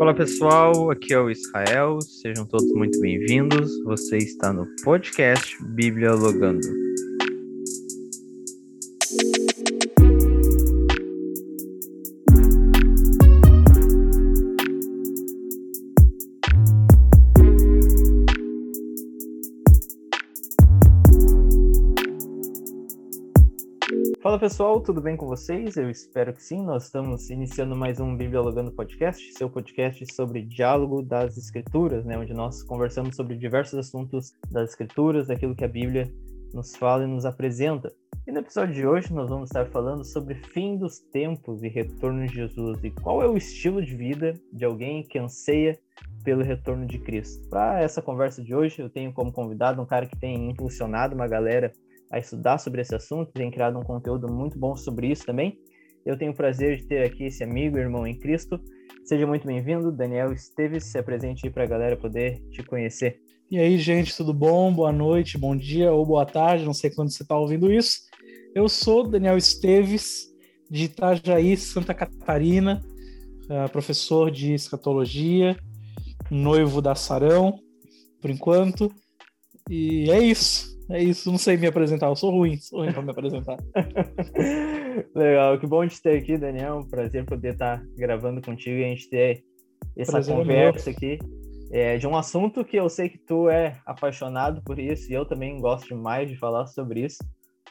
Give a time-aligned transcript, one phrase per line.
[0.00, 3.70] Fala pessoal, aqui é o Israel, sejam todos muito bem-vindos.
[3.84, 6.66] Você está no podcast Bíblia Logando.
[24.40, 25.76] Pessoal, tudo bem com vocês?
[25.76, 26.64] Eu espero que sim.
[26.64, 32.32] Nós estamos iniciando mais um Bibliologando Podcast, seu podcast sobre diálogo das Escrituras, né, onde
[32.32, 36.10] nós conversamos sobre diversos assuntos das Escrituras, daquilo que a Bíblia
[36.54, 37.92] nos fala e nos apresenta.
[38.26, 42.26] E no episódio de hoje nós vamos estar falando sobre fim dos tempos e retorno
[42.26, 45.78] de Jesus e qual é o estilo de vida de alguém que anseia
[46.24, 47.46] pelo retorno de Cristo.
[47.50, 51.28] Para essa conversa de hoje, eu tenho como convidado um cara que tem impulsionado uma
[51.28, 51.74] galera
[52.10, 55.58] a estudar sobre esse assunto, tem criado um conteúdo muito bom sobre isso também.
[56.04, 58.60] Eu tenho o prazer de ter aqui esse amigo irmão em Cristo.
[59.04, 63.20] Seja muito bem-vindo, Daniel Esteves, se apresente aí para a galera poder te conhecer.
[63.50, 64.72] E aí, gente, tudo bom?
[64.72, 68.00] Boa noite, bom dia ou boa tarde, não sei quando você está ouvindo isso.
[68.54, 70.30] Eu sou Daniel Esteves,
[70.70, 72.80] de Itajaí, Santa Catarina,
[73.48, 75.56] ah, professor de escatologia,
[76.30, 77.58] noivo da Sarão,
[78.20, 78.92] por enquanto.
[79.68, 80.69] E é isso.
[80.90, 83.56] É isso, não sei me apresentar, eu sou ruim, sou ruim para me apresentar.
[85.14, 86.78] Legal, que bom te ter aqui, Daniel.
[86.78, 89.44] Um prazer poder estar gravando contigo e a gente ter
[89.96, 91.18] essa prazer é conversa aqui.
[91.70, 95.24] É, de um assunto que eu sei que tu é apaixonado por isso e eu
[95.24, 97.18] também gosto demais de falar sobre isso,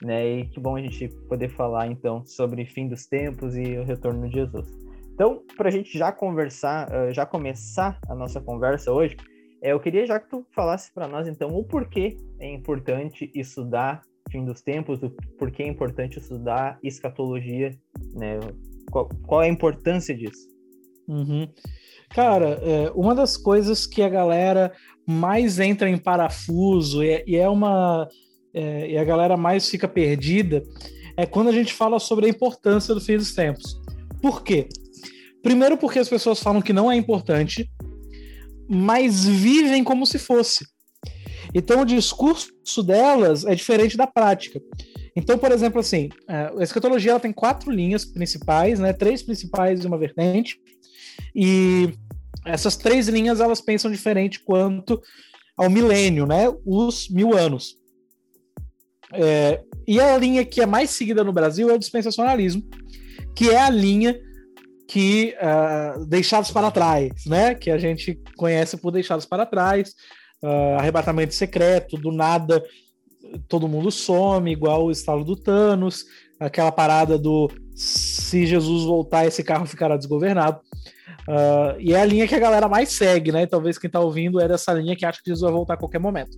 [0.02, 0.26] né?
[0.26, 4.30] E que bom a gente poder falar então sobre fim dos tempos e o retorno
[4.30, 4.66] de Jesus.
[5.14, 9.18] Então, para a gente já conversar, já começar a nossa conversa hoje,
[9.62, 14.02] eu queria já que tu falasse para nós, então, o porquê é importante estudar
[14.32, 17.72] fim dos tempos, o porquê é importante estudar escatologia,
[18.14, 18.40] né?
[18.92, 20.48] Qual, qual é a importância disso?
[21.08, 21.48] Uhum.
[22.10, 24.72] Cara, é, uma das coisas que a galera
[25.06, 28.08] mais entra em parafuso e, é, e é uma.
[28.54, 30.64] É, e a galera mais fica perdida
[31.16, 33.80] é quando a gente fala sobre a importância do fim dos tempos.
[34.22, 34.68] Por quê?
[35.44, 37.70] Primeiro, porque as pessoas falam que não é importante,
[38.70, 40.66] mas vivem como se fosse.
[41.54, 44.62] Então, o discurso delas é diferente da prática.
[45.16, 48.94] Então, por exemplo, assim, é, a escatologia ela tem quatro linhas principais, né?
[48.94, 50.60] Três principais e uma vertente.
[51.36, 51.90] E
[52.46, 55.02] essas três linhas elas pensam diferente quanto
[55.58, 56.46] ao milênio, né?
[56.64, 57.76] Os mil anos.
[59.12, 62.64] É, e a linha que é mais seguida no Brasil é o dispensacionalismo,
[63.36, 64.20] que é a linha
[64.90, 67.54] que uh, deixados para trás, né?
[67.54, 69.94] Que a gente conhece por deixados para trás,
[70.42, 72.64] uh, arrebatamento secreto, do nada
[73.48, 76.06] todo mundo some, igual o estalo do Thanos,
[76.40, 80.60] aquela parada do se Jesus voltar, esse carro ficará desgovernado.
[81.28, 83.46] Uh, e é a linha que a galera mais segue, né?
[83.46, 86.00] Talvez quem está ouvindo é dessa linha que acha que Jesus vai voltar a qualquer
[86.00, 86.36] momento.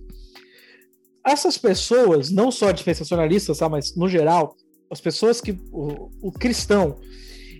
[1.26, 3.68] Essas pessoas, não só dispensacionalistas, tá?
[3.68, 4.54] mas no geral,
[4.90, 5.52] as pessoas que.
[5.72, 6.98] O, o cristão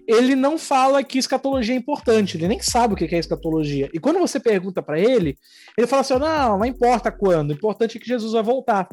[0.06, 3.88] ele não fala que escatologia é importante, ele nem sabe o que é escatologia.
[3.92, 5.36] E quando você pergunta para ele,
[5.76, 8.88] ele fala assim: não, não importa quando, o importante é que Jesus vai voltar.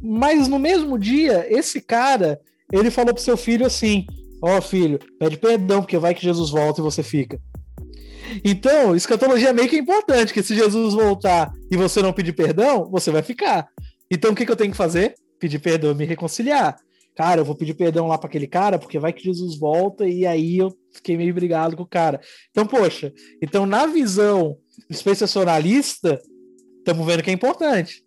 [0.00, 2.40] Mas no mesmo dia, esse cara,
[2.72, 4.04] ele falou pro seu filho assim:
[4.42, 7.40] ó oh, filho, pede perdão, porque vai que Jesus volta e você fica.
[8.44, 12.88] Então, escatologia é meio que importante, que se Jesus voltar e você não pedir perdão,
[12.90, 13.68] você vai ficar.
[14.10, 15.14] Então, o que, que eu tenho que fazer?
[15.38, 16.76] Pedir perdão me reconciliar
[17.14, 20.26] cara, eu vou pedir perdão lá para aquele cara, porque vai que Jesus volta e
[20.26, 22.20] aí eu fiquei meio brigado com o cara.
[22.50, 23.12] Então, poxa,
[23.42, 24.56] então na visão
[24.88, 26.20] dispensacionalista,
[26.78, 28.02] estamos vendo que é importante.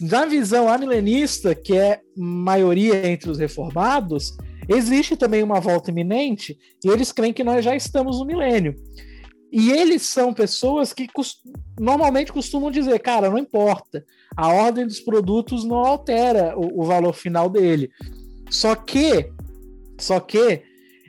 [0.00, 4.36] Na visão amilenista, que é maioria entre os reformados,
[4.68, 8.74] existe também uma volta iminente e eles creem que nós já estamos no milênio.
[9.52, 11.40] E eles são pessoas que cost...
[11.78, 14.02] normalmente costumam dizer, cara, não importa,
[14.34, 17.90] a ordem dos produtos não altera o, o valor final dele.
[18.50, 19.30] Só que,
[19.98, 20.62] só que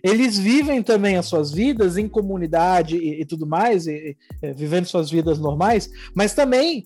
[0.04, 4.86] eles vivem também as suas vidas em comunidade e, e tudo mais, e, e, vivendo
[4.86, 6.86] suas vidas normais, mas também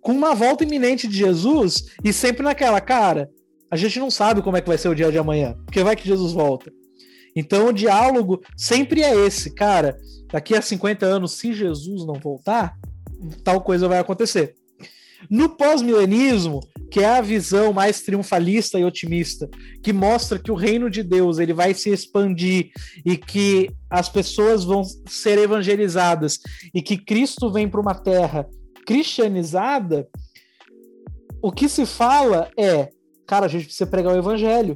[0.00, 3.30] com uma volta iminente de Jesus e sempre naquela, cara,
[3.70, 5.96] a gente não sabe como é que vai ser o dia de amanhã, porque vai
[5.96, 6.72] que Jesus volta.
[7.34, 9.96] Então o diálogo sempre é esse, cara.
[10.32, 12.76] Daqui a 50 anos, se Jesus não voltar,
[13.42, 14.54] tal coisa vai acontecer.
[15.30, 16.60] No pós-milenismo,
[16.90, 19.48] que é a visão mais triunfalista e otimista,
[19.82, 22.70] que mostra que o reino de Deus ele vai se expandir
[23.04, 26.38] e que as pessoas vão ser evangelizadas
[26.74, 28.46] e que Cristo vem para uma terra
[28.86, 30.06] cristianizada,
[31.40, 32.90] o que se fala é,
[33.26, 34.74] cara, a gente precisa pregar o evangelho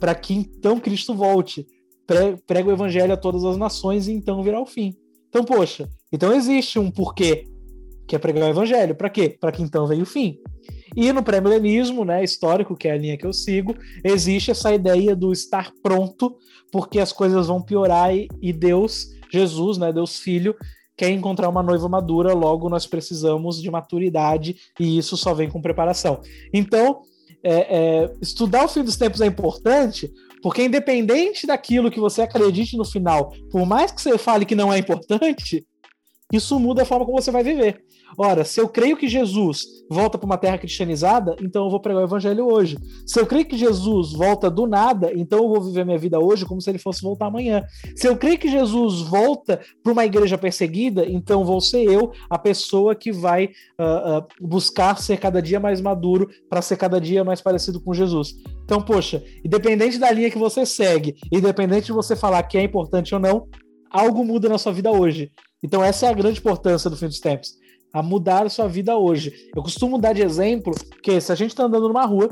[0.00, 1.66] para que então Cristo volte
[2.06, 4.94] prega o evangelho a todas as nações e então virá o fim.
[5.28, 7.44] Então, poxa, então existe um porquê,
[8.06, 8.94] que é pregar o evangelho.
[8.94, 9.36] Para quê?
[9.40, 10.38] Para que então venha o fim.
[10.94, 15.14] E no pré-milenismo, né, histórico, que é a linha que eu sigo, existe essa ideia
[15.14, 16.36] do estar pronto,
[16.72, 20.54] porque as coisas vão piorar e, e Deus, Jesus, né, Deus Filho,
[20.96, 25.60] quer encontrar uma noiva madura, logo nós precisamos de maturidade e isso só vem com
[25.60, 26.22] preparação.
[26.52, 27.02] Então,
[27.42, 30.10] é, é, estudar o fim dos tempos é importante,
[30.46, 34.72] porque independente daquilo que você acredite no final, por mais que você fale que não
[34.72, 35.66] é importante,
[36.32, 37.84] isso muda a forma como você vai viver.
[38.18, 42.02] Ora, se eu creio que Jesus volta para uma terra cristianizada, então eu vou pregar
[42.02, 42.76] o evangelho hoje.
[43.06, 46.44] Se eu creio que Jesus volta do nada, então eu vou viver minha vida hoje
[46.44, 47.64] como se ele fosse voltar amanhã.
[47.94, 52.38] Se eu creio que Jesus volta para uma igreja perseguida, então vou ser eu a
[52.38, 53.46] pessoa que vai
[53.78, 57.94] uh, uh, buscar ser cada dia mais maduro para ser cada dia mais parecido com
[57.94, 58.34] Jesus.
[58.64, 63.14] Então, poxa, independente da linha que você segue, independente de você falar que é importante
[63.14, 63.46] ou não,
[63.90, 65.30] algo muda na sua vida hoje.
[65.62, 67.56] Então, essa é a grande importância do fim dos tempos
[67.92, 69.32] a mudar a sua vida hoje.
[69.54, 72.28] Eu costumo dar de exemplo que se a gente está andando numa rua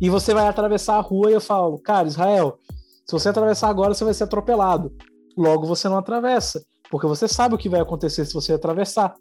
[0.00, 2.58] e você vai atravessar a rua e eu falo, cara, Israel,
[3.06, 4.92] se você atravessar agora, você vai ser atropelado.
[5.36, 9.14] Logo, você não atravessa, porque você sabe o que vai acontecer se você atravessar.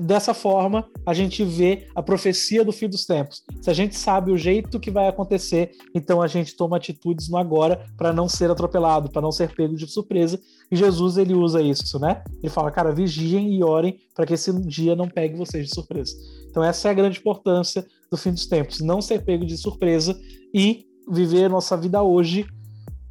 [0.00, 3.42] Dessa forma, a gente vê a profecia do fim dos tempos.
[3.60, 7.38] Se a gente sabe o jeito que vai acontecer, então a gente toma atitudes no
[7.38, 10.38] agora para não ser atropelado, para não ser pego de surpresa.
[10.70, 12.22] E Jesus ele usa isso, né?
[12.42, 16.14] Ele fala, cara, vigiem e orem para que esse dia não pegue vocês de surpresa.
[16.50, 20.18] Então essa é a grande importância do fim dos tempos, não ser pego de surpresa
[20.54, 22.46] e viver nossa vida hoje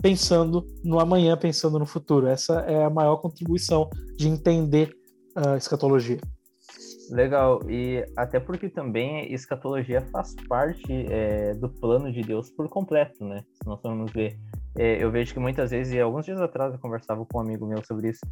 [0.02, 2.28] pensando no amanhã, pensando no futuro.
[2.28, 4.96] Essa é a maior contribuição de entender
[5.36, 6.20] a escatologia.
[7.10, 13.24] Legal, e até porque também escatologia faz parte é, do plano de Deus por completo,
[13.24, 13.44] né?
[13.54, 14.38] Se nós formos ver.
[14.78, 17.66] É, eu vejo que muitas vezes, e alguns dias atrás eu conversava com um amigo
[17.66, 18.26] meu sobre isso,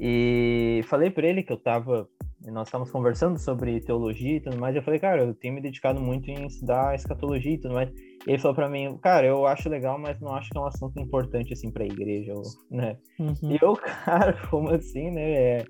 [0.00, 2.08] e falei para ele que eu tava,
[2.46, 5.60] nós estávamos conversando sobre teologia e tudo mais, e eu falei, cara, eu tenho me
[5.60, 7.90] dedicado muito em estudar escatologia e tudo mais.
[7.90, 10.66] E ele falou para mim, cara, eu acho legal, mas não acho que é um
[10.66, 12.32] assunto importante assim para a igreja,
[12.70, 12.96] né?
[13.18, 13.34] Uhum.
[13.42, 13.74] E eu,
[14.04, 15.32] cara, como assim, né?
[15.32, 15.64] É,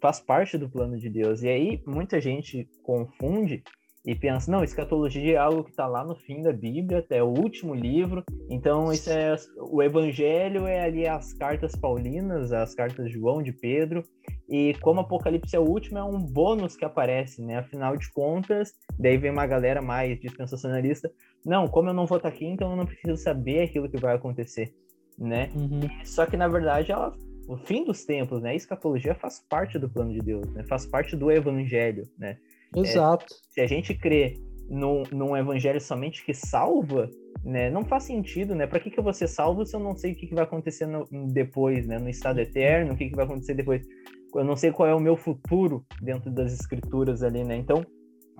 [0.00, 1.42] faz parte do plano de Deus.
[1.42, 3.62] E aí muita gente confunde
[4.08, 7.26] e pensa, não, escatologia é algo que está lá no fim da Bíblia, até o
[7.26, 8.24] último livro.
[8.48, 13.52] Então isso é o Evangelho é ali as cartas paulinas, as cartas de João, de
[13.52, 14.02] Pedro.
[14.48, 17.58] E como Apocalipse é o último, é um bônus que aparece, né?
[17.58, 21.12] Afinal de contas, daí vem uma galera mais dispensacionalista.
[21.44, 24.16] Não, como eu não vou estar aqui, então eu não preciso saber aquilo que vai
[24.16, 24.74] acontecer,
[25.18, 25.50] né?
[25.54, 25.80] Uhum.
[26.06, 27.14] Só que na verdade ela
[27.46, 28.50] o fim dos tempos, né?
[28.50, 30.64] A escatologia faz parte do plano de Deus, né?
[30.64, 32.38] Faz parte do evangelho, né?
[32.76, 33.26] Exato.
[33.26, 34.34] É, se a gente crê
[34.68, 37.08] num, num evangelho somente que salva,
[37.44, 37.70] né?
[37.70, 38.66] Não faz sentido, né?
[38.66, 40.44] Para que, que eu vou ser salvo se eu não sei o que, que vai
[40.44, 41.98] acontecer no, depois, né?
[41.98, 43.86] No estado eterno, o que, que vai acontecer depois?
[44.34, 47.56] Eu não sei qual é o meu futuro dentro das escrituras ali, né?
[47.56, 47.84] Então,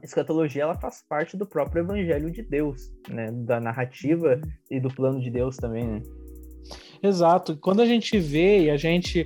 [0.01, 3.31] a escatologia ela faz parte do próprio evangelho de Deus, né?
[3.33, 4.41] Da narrativa
[4.71, 6.03] e do plano de Deus também, né?
[7.03, 7.57] Exato.
[7.57, 9.23] Quando a gente vê e a gente,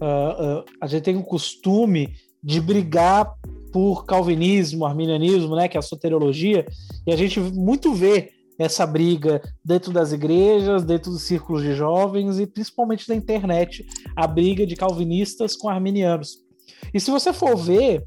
[0.00, 3.34] uh, uh, a gente tem o costume de brigar
[3.72, 6.66] por calvinismo, arminianismo, né, que é a soteriologia,
[7.06, 12.38] e a gente muito vê essa briga dentro das igrejas, dentro dos círculos de jovens
[12.38, 13.84] e principalmente na internet,
[14.14, 16.38] a briga de calvinistas com arminianos.
[16.92, 18.04] E se você for ver,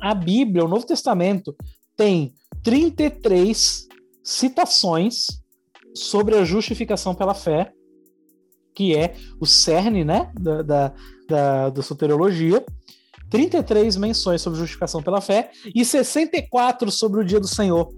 [0.00, 1.54] a Bíblia, o Novo Testamento,
[1.96, 2.32] tem
[2.64, 3.86] 33
[4.24, 5.26] citações
[5.94, 7.72] sobre a justificação pela fé
[8.74, 10.94] que é o cerne né, da, da,
[11.28, 12.64] da, da soteriologia,
[13.30, 17.88] 33 menções sobre justificação pela fé e 64 sobre o dia do Senhor.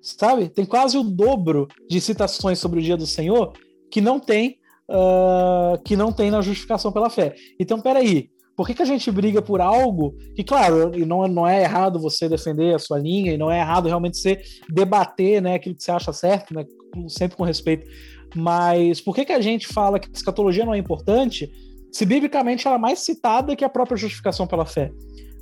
[0.00, 0.48] Sabe?
[0.48, 3.52] Tem quase o dobro de citações sobre o dia do Senhor
[3.90, 7.34] que não tem uh, que não tem na justificação pela fé.
[7.58, 11.62] Então, peraí, por que, que a gente briga por algo que, claro, não, não é
[11.62, 15.76] errado você defender a sua linha, e não é errado realmente você debater né, aquilo
[15.76, 16.64] que você acha certo, né,
[17.06, 17.88] sempre com respeito.
[18.34, 21.50] Mas por que, que a gente fala que escatologia não é importante
[21.92, 24.92] se biblicamente ela é mais citada que a própria justificação pela fé?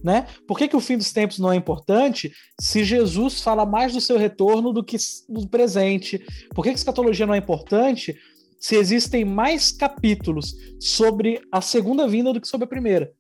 [0.03, 0.27] Né?
[0.47, 4.01] Por que, que o fim dos tempos não é importante se Jesus fala mais do
[4.01, 4.97] seu retorno do que
[5.29, 6.25] do presente?
[6.55, 8.17] Por que, que escatologia não é importante
[8.61, 13.11] se existem mais capítulos sobre a segunda vinda do que sobre a primeira?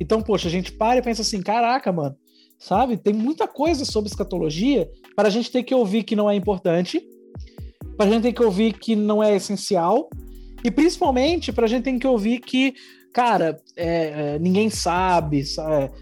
[0.00, 2.16] Então, poxa, a gente para e pensa assim: caraca, mano,
[2.58, 2.98] sabe?
[2.98, 7.02] Tem muita coisa sobre escatologia para a gente ter que ouvir que não é importante
[7.96, 10.08] pra gente ter que ouvir que não é essencial,
[10.66, 12.74] e principalmente pra gente ter que ouvir que,
[13.12, 15.92] cara, é, é, ninguém sabe, sabe, é,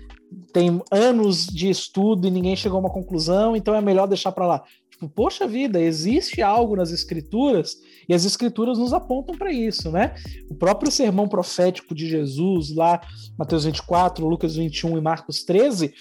[0.54, 4.46] tem anos de estudo e ninguém chegou a uma conclusão, então é melhor deixar para
[4.46, 4.64] lá.
[4.90, 7.76] Tipo, poxa vida, existe algo nas escrituras
[8.08, 10.14] e as escrituras nos apontam para isso, né?
[10.48, 13.02] O próprio sermão profético de Jesus, lá,
[13.38, 15.92] Mateus 24, Lucas 21 e Marcos 13,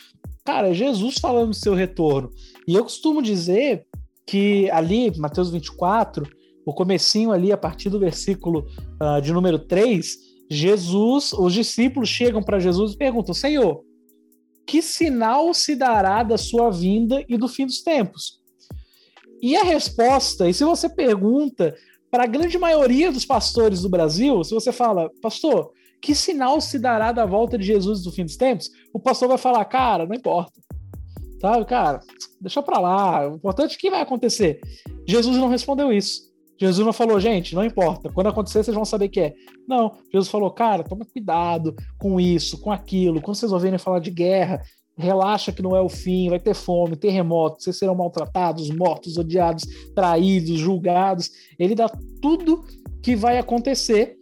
[0.45, 2.29] cara, é Jesus falando do seu retorno.
[2.65, 3.85] E eu costumo dizer
[4.25, 6.25] que ali, Mateus 24,
[6.65, 8.65] o comecinho ali, a partir do versículo
[9.01, 10.17] uh, de número 3,
[10.49, 13.83] Jesus, os discípulos chegam para Jesus e perguntam: Senhor,
[14.65, 18.41] que sinal se dará da sua vinda e do fim dos tempos?
[19.41, 21.75] E a resposta, e se você pergunta
[22.09, 26.79] para a grande maioria dos pastores do Brasil, se você fala, pastor, que sinal se
[26.79, 28.69] dará da volta de Jesus do fim dos tempos?
[28.93, 30.53] O pastor vai falar, cara, não importa.
[31.41, 31.99] Sabe, cara,
[32.39, 33.29] deixa para lá.
[33.29, 34.61] O importante é que vai acontecer.
[35.05, 36.32] Jesus não respondeu isso.
[36.57, 38.11] Jesus não falou, gente, não importa.
[38.11, 39.33] Quando acontecer, vocês vão saber que é.
[39.67, 43.21] Não, Jesus falou, cara, toma cuidado com isso, com aquilo.
[43.21, 44.61] Quando vocês ouvirem falar de guerra,
[44.97, 49.63] relaxa que não é o fim, vai ter fome, terremoto, vocês serão maltratados, mortos, odiados,
[49.95, 51.31] traídos, julgados.
[51.57, 51.89] Ele dá
[52.21, 52.63] tudo
[53.01, 54.17] que vai acontecer.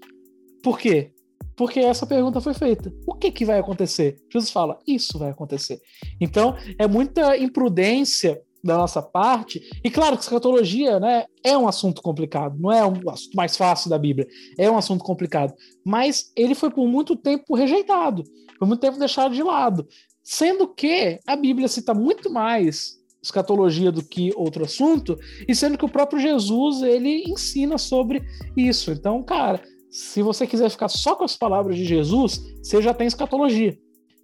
[0.64, 1.12] Por quê?
[1.56, 2.92] Porque essa pergunta foi feita.
[3.06, 4.18] O que, que vai acontecer?
[4.32, 5.80] Jesus fala, isso vai acontecer.
[6.20, 9.62] Então, é muita imprudência da nossa parte.
[9.84, 13.90] E claro que escatologia né, é um assunto complicado, não é um assunto mais fácil
[13.90, 14.28] da Bíblia,
[14.58, 15.54] é um assunto complicado.
[15.86, 18.24] Mas ele foi por muito tempo rejeitado,
[18.60, 19.88] por muito tempo deixado de lado.
[20.24, 25.86] Sendo que a Bíblia cita muito mais escatologia do que outro assunto, e sendo que
[25.86, 28.24] o próprio Jesus ele ensina sobre
[28.58, 28.92] isso.
[28.92, 33.06] Então, cara, se você quiser ficar só com as palavras de Jesus, você já tem
[33.06, 33.78] escatologia,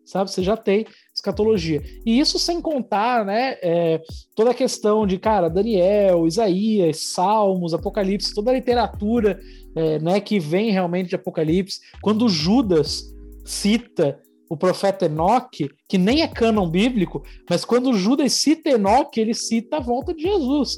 [0.03, 0.31] sabe?
[0.31, 0.85] Você já tem
[1.17, 1.81] escatologia.
[2.05, 4.01] E isso sem contar, né, é,
[4.35, 9.39] toda a questão de, cara, Daniel, Isaías, Salmos, Apocalipse, toda a literatura,
[9.75, 11.79] é, né, que vem realmente de Apocalipse.
[12.01, 13.03] Quando Judas
[13.43, 14.19] cita
[14.49, 19.77] o profeta Enoque, que nem é cânon bíblico, mas quando Judas cita Enoque, ele cita
[19.77, 20.77] a volta de Jesus.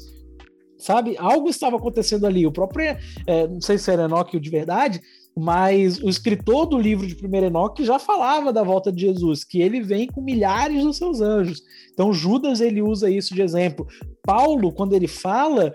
[0.78, 1.14] Sabe?
[1.18, 2.46] Algo estava acontecendo ali.
[2.46, 5.00] O próprio, é, não sei se era Enoque de verdade,
[5.40, 9.62] mas o escritor do livro de 1 Enoque já falava da volta de Jesus, que
[9.62, 11.62] ele vem com milhares dos seus anjos.
[11.94, 13.86] Então Judas ele usa isso de exemplo.
[14.22, 15.72] Paulo, quando ele fala,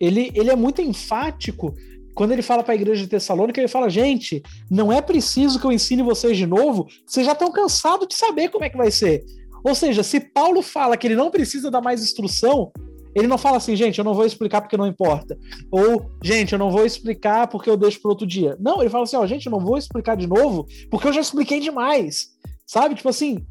[0.00, 1.72] ele, ele é muito enfático
[2.12, 5.66] quando ele fala para a igreja de Tessalônica, ele fala: gente, não é preciso que
[5.66, 8.90] eu ensine vocês de novo, vocês já estão cansados de saber como é que vai
[8.90, 9.24] ser.
[9.64, 12.72] Ou seja, se Paulo fala que ele não precisa dar mais instrução,
[13.14, 15.38] ele não fala assim, gente, eu não vou explicar porque não importa.
[15.70, 18.56] Ou, gente, eu não vou explicar porque eu deixo para outro dia.
[18.58, 21.20] Não, ele fala assim, ó, gente, eu não vou explicar de novo porque eu já
[21.20, 22.34] expliquei demais.
[22.66, 22.94] Sabe?
[22.94, 23.44] Tipo assim,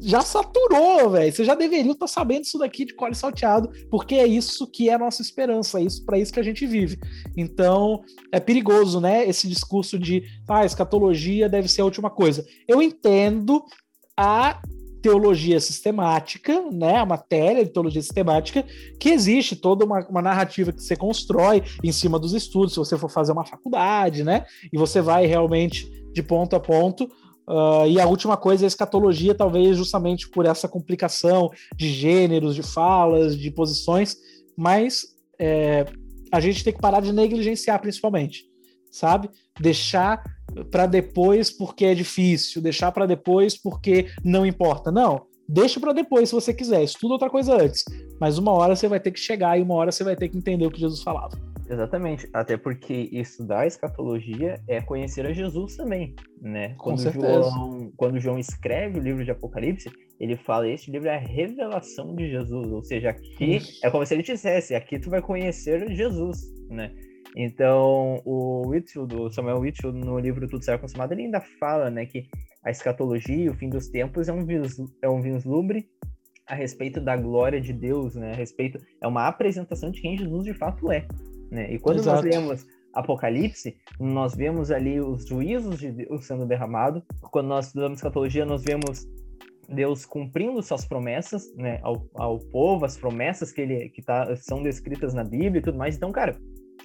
[0.00, 1.32] já saturou, velho.
[1.32, 4.94] Você já deveria estar sabendo isso daqui de cole salteado, porque é isso que é
[4.94, 6.98] a nossa esperança, é isso para isso que a gente vive.
[7.36, 8.00] Então,
[8.32, 9.26] é perigoso, né?
[9.26, 12.44] Esse discurso de, ah, escatologia deve ser a última coisa.
[12.66, 13.62] Eu entendo
[14.16, 14.60] a
[15.02, 18.64] teologia sistemática, né, a matéria de teologia sistemática,
[18.98, 22.98] que existe toda uma, uma, narrativa que você constrói em cima dos estudos, se você
[22.98, 27.08] for fazer uma faculdade, né, e você vai realmente de ponto a ponto,
[27.48, 32.54] Uh, e a última coisa é a escatologia, talvez justamente por essa complicação de gêneros,
[32.54, 34.18] de falas, de posições,
[34.54, 35.86] mas é,
[36.30, 38.44] a gente tem que parar de negligenciar principalmente,
[38.90, 39.30] sabe?
[39.60, 40.22] Deixar
[40.70, 44.90] para depois porque é difícil, deixar para depois porque não importa.
[44.90, 47.84] Não, deixa para depois se você quiser, estuda outra coisa antes.
[48.20, 50.36] Mas uma hora você vai ter que chegar e uma hora você vai ter que
[50.36, 51.36] entender o que Jesus falava.
[51.70, 56.70] Exatamente, até porque estudar escatologia é conhecer a Jesus também, né?
[56.70, 57.42] Com quando certeza.
[57.42, 62.14] João, quando João escreve o livro de Apocalipse, ele fala: Este livro é a revelação
[62.14, 66.40] de Jesus, ou seja, aqui é como se ele dissesse: aqui tu vai conhecer Jesus,
[66.70, 66.90] né?
[67.36, 72.06] Então, o Whitfield, o Samuel Whitfield, no livro Tudo Será Consumado, ele ainda fala, né,
[72.06, 72.26] que
[72.64, 74.46] a escatologia, o fim dos tempos, é um,
[75.02, 75.88] é um vislumbre
[76.48, 78.32] a respeito da glória de Deus, né?
[78.32, 81.06] A respeito é uma apresentação de quem Jesus de fato é,
[81.50, 81.70] né?
[81.72, 82.22] E quando Exato.
[82.22, 87.02] nós lemos Apocalipse, nós vemos ali os juízos de Deus sendo derramado.
[87.30, 89.06] Quando nós estudamos escatologia, nós vemos
[89.68, 94.62] Deus cumprindo suas promessas, né, ao, ao povo, as promessas que ele que tá, são
[94.62, 95.96] descritas na Bíblia e tudo mais.
[95.96, 96.34] Então, cara,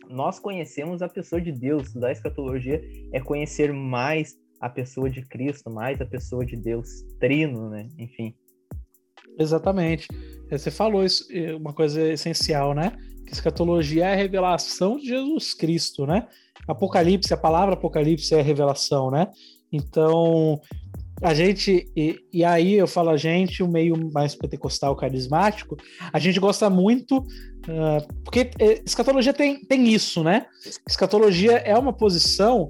[0.10, 1.93] nós conhecemos a pessoa de Deus.
[1.93, 2.81] Da escatologia
[3.12, 6.88] é conhecer mais a pessoa de Cristo, mais a pessoa de Deus,
[7.19, 7.89] trino, né?
[7.98, 8.33] Enfim.
[9.38, 10.07] Exatamente.
[10.50, 12.95] É, você falou isso, é, uma coisa essencial, né?
[13.25, 16.27] Que escatologia é a revelação de Jesus Cristo, né?
[16.67, 19.31] Apocalipse, a palavra Apocalipse é a revelação, né?
[19.72, 20.62] Então,
[21.24, 25.77] a gente, e, e, aí eu falo a gente, o meio mais pentecostal carismático,
[26.12, 30.46] a gente gosta muito, uh, porque é, escatologia tem, tem isso, né?
[30.88, 32.70] Escatologia é uma posição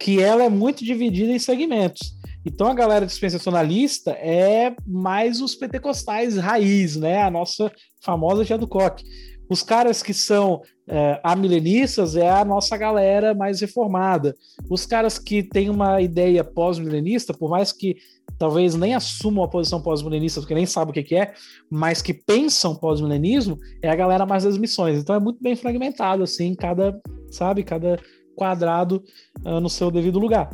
[0.00, 2.16] que ela é muito dividida em segmentos.
[2.46, 7.22] Então a galera dispensacionalista é mais os pentecostais raiz, né?
[7.22, 9.04] A nossa famosa Tia do Coque.
[9.48, 14.34] Os caras que são é, amilenistas é a nossa galera mais reformada.
[14.68, 17.96] Os caras que têm uma ideia pós-milenista, por mais que
[18.38, 21.32] talvez nem assumam a posição pós-milenista, porque nem sabem o que, que é,
[21.70, 24.98] mas que pensam pós-milenismo, é a galera mais das missões.
[24.98, 27.00] Então é muito bem fragmentado, assim, cada,
[27.30, 27.98] sabe, cada
[28.36, 29.02] quadrado
[29.44, 30.50] uh, no seu devido lugar.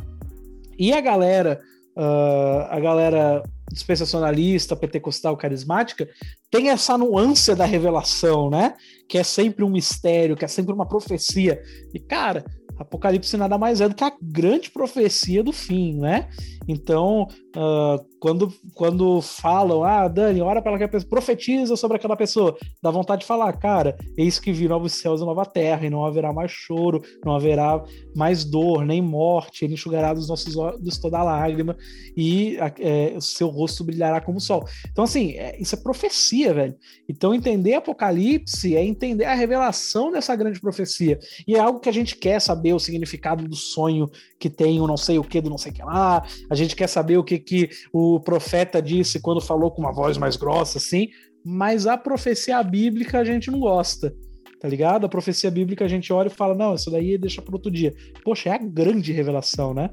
[0.79, 1.59] E a galera,
[1.97, 3.43] uh, a galera
[3.73, 6.07] dispensacionalista, pentecostal, carismática,
[6.49, 8.75] tem essa nuance da revelação, né?
[9.09, 11.61] Que é sempre um mistério, que é sempre uma profecia.
[11.93, 12.45] E, cara,
[12.77, 16.29] Apocalipse nada mais é do que a grande profecia do fim, né?
[16.67, 22.57] Então, uh, quando, quando falam, ah, Dani, ora para aquela pessoa, profetiza sobre aquela pessoa,
[22.81, 26.05] dá vontade de falar, cara, eis que vi novos céus e nova terra, e não
[26.05, 27.83] haverá mais choro, não haverá
[28.15, 31.75] mais dor, nem morte, ele enxugará dos nossos olhos toda lágrima,
[32.15, 34.63] e é, o seu rosto brilhará como o sol.
[34.89, 36.75] Então, assim, é, isso é profecia, velho.
[37.09, 41.93] Então, entender Apocalipse é entender a revelação dessa grande profecia, e é algo que a
[41.93, 45.49] gente quer saber o significado do sonho que tem o não sei o que do
[45.49, 49.19] não sei o que lá, a gente quer saber o que, que o profeta disse
[49.21, 51.09] quando falou com uma voz mais grossa, assim,
[51.43, 54.13] mas a profecia bíblica a gente não gosta,
[54.59, 55.05] tá ligado?
[55.05, 57.93] A profecia bíblica a gente olha e fala, não, isso daí deixa para outro dia.
[58.23, 59.89] Poxa, é a grande revelação, né?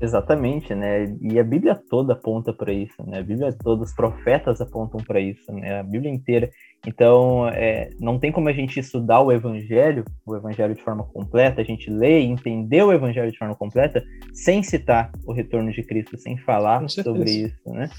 [0.00, 1.12] Exatamente, né?
[1.20, 3.18] E a Bíblia toda aponta para isso, né?
[3.18, 5.80] A Bíblia toda, os profetas apontam para isso, né?
[5.80, 6.50] A Bíblia inteira.
[6.86, 11.60] Então, é, não tem como a gente estudar o Evangelho, o Evangelho de forma completa,
[11.60, 15.82] a gente ler e entender o Evangelho de forma completa, sem citar o retorno de
[15.82, 17.90] Cristo, sem falar sobre isso, né?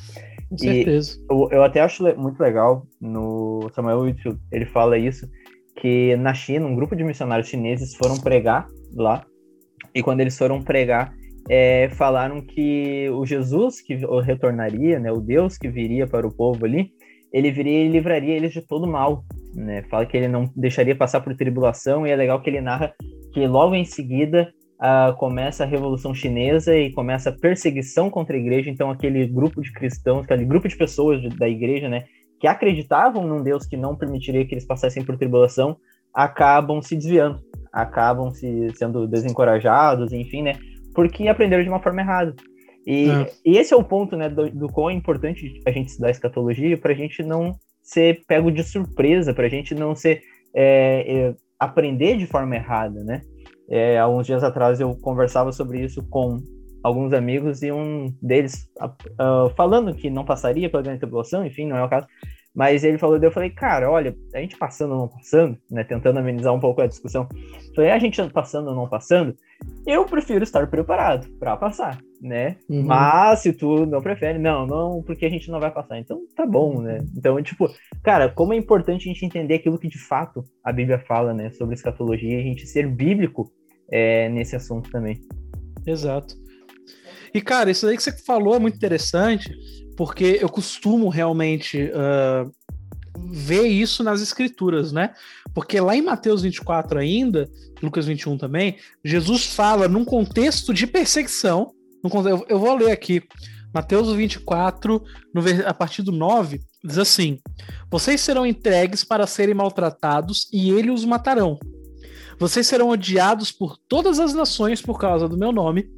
[0.50, 1.20] Com certeza.
[1.20, 5.30] E eu, eu até acho muito legal no Samuel Whitfield, ele fala isso,
[5.76, 9.26] que na China, um grupo de missionários chineses foram pregar lá,
[9.94, 11.14] e quando eles foram pregar,
[11.50, 16.66] é, falaram que o Jesus que retornaria, né, o Deus que viria para o povo
[16.66, 16.92] ali,
[17.34, 19.24] ele viria e livraria eles de todo mal.
[19.56, 19.84] Né?
[19.90, 22.94] Fala que ele não deixaria passar por tribulação, e é legal que ele narra
[23.34, 28.40] que logo em seguida uh, começa a Revolução Chinesa e começa a perseguição contra a
[28.40, 28.70] igreja.
[28.70, 32.06] Então, aquele grupo de cristãos, aquele grupo de pessoas de, da igreja, né,
[32.40, 35.78] que acreditavam num Deus que não permitiria que eles passassem por tribulação,
[36.14, 37.40] acabam se desviando,
[37.72, 40.54] acabam se sendo desencorajados, enfim, né,
[41.00, 42.36] porque aprenderam de uma forma errada.
[42.86, 43.32] E, é.
[43.46, 46.78] e esse é o ponto, né, do, do quão é importante a gente estudar escatologia
[46.78, 50.22] para a gente não ser pego de surpresa, para a gente não ser
[50.54, 53.22] é, é, aprender de forma errada, né?
[53.70, 56.42] É, há uns dias atrás eu conversava sobre isso com
[56.84, 61.78] alguns amigos e um deles uh, falando que não passaria pela grande tribulação, enfim, não
[61.78, 62.08] é o caso,
[62.54, 66.20] mas ele falou, eu falei, cara, olha, a gente passando ou não passando, né, tentando
[66.20, 67.28] amenizar um pouco a discussão,
[67.76, 69.36] falei, a gente passando ou não passando,
[69.86, 72.58] eu prefiro estar preparado para passar, né?
[72.70, 72.84] Uhum.
[72.84, 75.98] Mas se tu não prefere, não, não, porque a gente não vai passar.
[76.00, 77.00] Então tá bom, né?
[77.18, 77.70] Então, tipo,
[78.04, 81.50] cara, como é importante a gente entender aquilo que de fato a Bíblia fala, né,
[81.52, 83.52] sobre escatologia e a gente ser bíblico
[83.92, 85.22] é, nesse assunto também.
[85.86, 86.36] Exato.
[87.34, 89.54] E, cara, isso aí que você falou é muito interessante,
[89.96, 92.52] porque eu costumo realmente uh,
[93.32, 95.14] ver isso nas escrituras, né?
[95.54, 97.50] Porque lá em Mateus 24 ainda,
[97.82, 101.74] Lucas 21 também, Jesus fala num contexto de perseguição.
[102.48, 103.22] Eu, vou ler aqui.
[103.74, 105.04] Mateus 24,
[105.34, 107.40] no, a partir do 9, diz assim:
[107.92, 111.60] Vocês serão entregues para serem maltratados e eles os matarão.
[112.40, 115.90] Vocês serão odiados por todas as nações por causa do meu nome,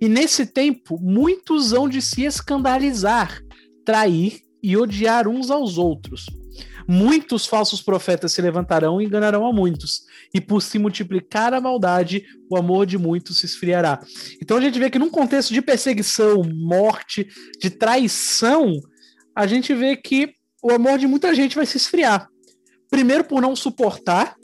[0.00, 3.42] e nesse tempo muitos hão de se escandalizar,
[3.84, 6.26] trair e odiar uns aos outros.
[6.90, 12.24] Muitos falsos profetas se levantarão e enganarão a muitos, e por se multiplicar a maldade,
[12.50, 14.00] o amor de muitos se esfriará.
[14.40, 17.28] Então a gente vê que num contexto de perseguição, morte,
[17.60, 18.72] de traição,
[19.36, 22.26] a gente vê que o amor de muita gente vai se esfriar.
[22.90, 24.34] Primeiro por não suportar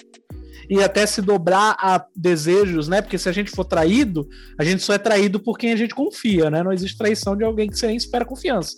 [0.69, 3.01] e até se dobrar a desejos, né?
[3.01, 4.29] Porque se a gente for traído,
[4.59, 6.63] a gente só é traído por quem a gente confia, né?
[6.63, 8.77] Não existe traição de alguém que você nem espera confiança.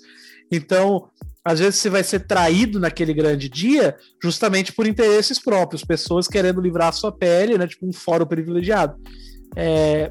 [0.51, 1.11] Então,
[1.47, 6.61] às vezes você vai ser traído naquele grande dia justamente por interesses próprios, pessoas querendo
[6.61, 7.69] livrar a sua pele, né?
[7.69, 8.97] Tipo um fórum privilegiado.
[9.55, 10.11] É,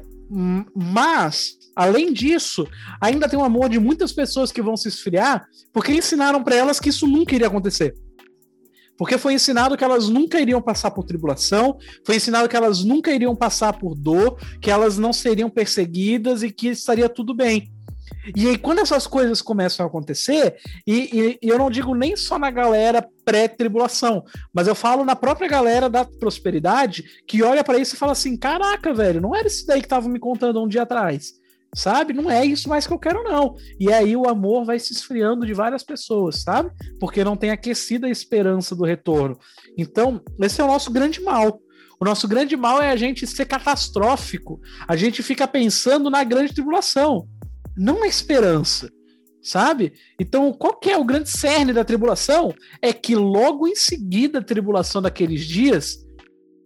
[0.74, 2.66] mas, além disso,
[2.98, 6.80] ainda tem o amor de muitas pessoas que vão se esfriar porque ensinaram para elas
[6.80, 7.94] que isso nunca iria acontecer.
[8.96, 13.12] Porque foi ensinado que elas nunca iriam passar por tribulação, foi ensinado que elas nunca
[13.12, 17.70] iriam passar por dor, que elas não seriam perseguidas e que estaria tudo bem.
[18.34, 22.38] E aí, quando essas coisas começam a acontecer, e, e, eu não digo nem só
[22.38, 27.94] na galera pré-tribulação, mas eu falo na própria galera da prosperidade que olha para isso
[27.94, 30.82] e fala assim: caraca, velho, não era isso daí que tava me contando um dia
[30.82, 31.34] atrás.
[31.74, 32.14] sabe?
[32.14, 33.54] Não é isso mais que eu quero, não.
[33.78, 36.70] E aí o amor vai se esfriando de várias pessoas, sabe?
[36.98, 39.38] Porque não tem aquecida a esperança do retorno.
[39.76, 41.60] Então, esse é o nosso grande mal.
[42.00, 44.60] O nosso grande mal é a gente ser catastrófico.
[44.86, 47.26] A gente fica pensando na grande tribulação,
[47.76, 48.90] não na esperança,
[49.42, 49.92] sabe?
[50.18, 52.54] Então, qual que é o grande cerne da tribulação?
[52.80, 56.05] É que logo em seguida a tribulação daqueles dias,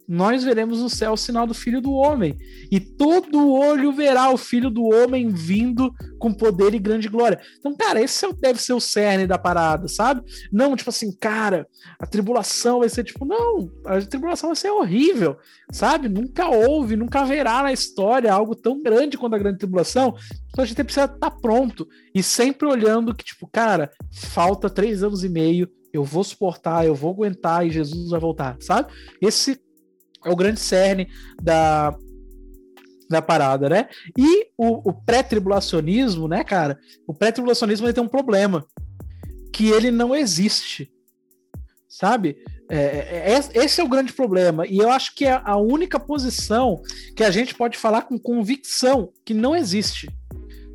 [0.07, 2.35] nós veremos no céu o sinal do Filho do Homem.
[2.71, 7.39] E todo olho verá o Filho do Homem vindo com poder e grande glória.
[7.59, 10.21] Então, cara, esse é deve ser o cerne da parada, sabe?
[10.51, 11.67] Não, tipo assim, cara,
[11.99, 15.37] a tribulação vai ser tipo, não, a tribulação vai ser horrível,
[15.71, 16.09] sabe?
[16.09, 20.15] Nunca houve, nunca haverá na história algo tão grande quanto a grande tribulação.
[20.49, 25.03] Então a gente precisa estar tá pronto e sempre olhando que, tipo, cara, falta três
[25.03, 28.91] anos e meio, eu vou suportar, eu vou aguentar e Jesus vai voltar, sabe?
[29.21, 29.59] Esse
[30.25, 31.07] é o grande cerne
[31.41, 31.95] da,
[33.09, 33.89] da parada, né?
[34.17, 36.79] E o, o pré-tribulacionismo, né, cara?
[37.05, 38.65] O pré-tribulacionismo tem um problema,
[39.53, 40.91] que ele não existe,
[41.87, 42.37] sabe?
[42.69, 44.65] É, é, é, esse é o grande problema.
[44.65, 46.81] E eu acho que é a única posição
[47.15, 50.09] que a gente pode falar com convicção que não existe,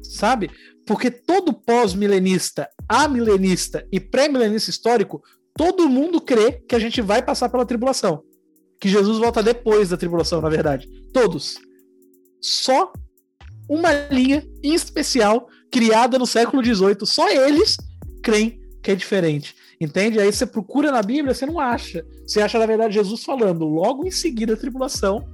[0.02, 0.50] sabe?
[0.87, 5.22] Porque todo pós-milenista, amilenista e pré-milenista histórico,
[5.56, 8.22] todo mundo crê que a gente vai passar pela tribulação
[8.80, 10.88] que Jesus volta depois da tribulação, na verdade.
[11.12, 11.56] Todos.
[12.40, 12.92] Só
[13.68, 17.04] uma linha em especial criada no século XVIII.
[17.04, 17.76] Só eles
[18.22, 19.54] creem que é diferente.
[19.80, 20.18] Entende?
[20.18, 22.04] Aí você procura na Bíblia, você não acha.
[22.26, 23.64] Você acha, na verdade, Jesus falando.
[23.64, 25.26] Logo em seguida da tribulação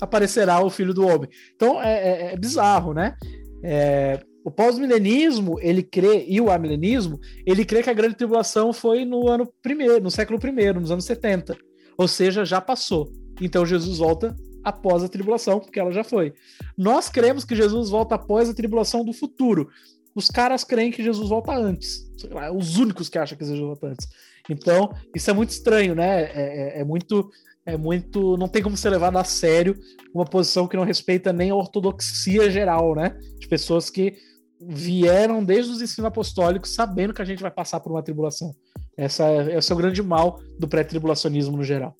[0.00, 1.28] aparecerá o Filho do Homem.
[1.54, 3.16] Então é, é, é bizarro, né?
[3.62, 9.04] É, o pós-milenismo, ele crê, e o amilenismo, ele crê que a grande tribulação foi
[9.04, 11.56] no ano primeiro, no século primeiro, nos anos 70.
[11.98, 13.12] Ou seja, já passou.
[13.40, 14.34] Então Jesus volta
[14.64, 16.32] após a tribulação, porque ela já foi.
[16.76, 19.68] Nós cremos que Jesus volta após a tribulação do futuro.
[20.14, 22.08] Os caras creem que Jesus volta antes.
[22.56, 24.08] Os únicos que acham que Jesus volta antes.
[24.48, 26.22] Então, isso é muito estranho, né?
[26.22, 27.30] É, é, é muito.
[27.64, 28.36] É muito.
[28.36, 29.78] Não tem como ser levado a sério
[30.14, 33.16] uma posição que não respeita nem a ortodoxia geral, né?
[33.38, 34.16] De pessoas que
[34.60, 38.54] vieram desde os ensinos apostólicos sabendo que a gente vai passar por uma tribulação.
[38.98, 41.94] Essa é, esse é o grande mal do pré-tribulacionismo no geral.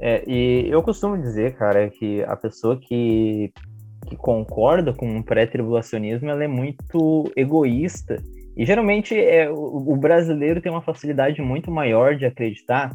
[0.00, 3.52] É, e eu costumo dizer, cara, que a pessoa que,
[4.08, 8.20] que concorda com o pré-tribulacionismo, ela é muito egoísta.
[8.56, 12.90] E geralmente é, o, o, brasileiro tem uma facilidade muito maior de acreditar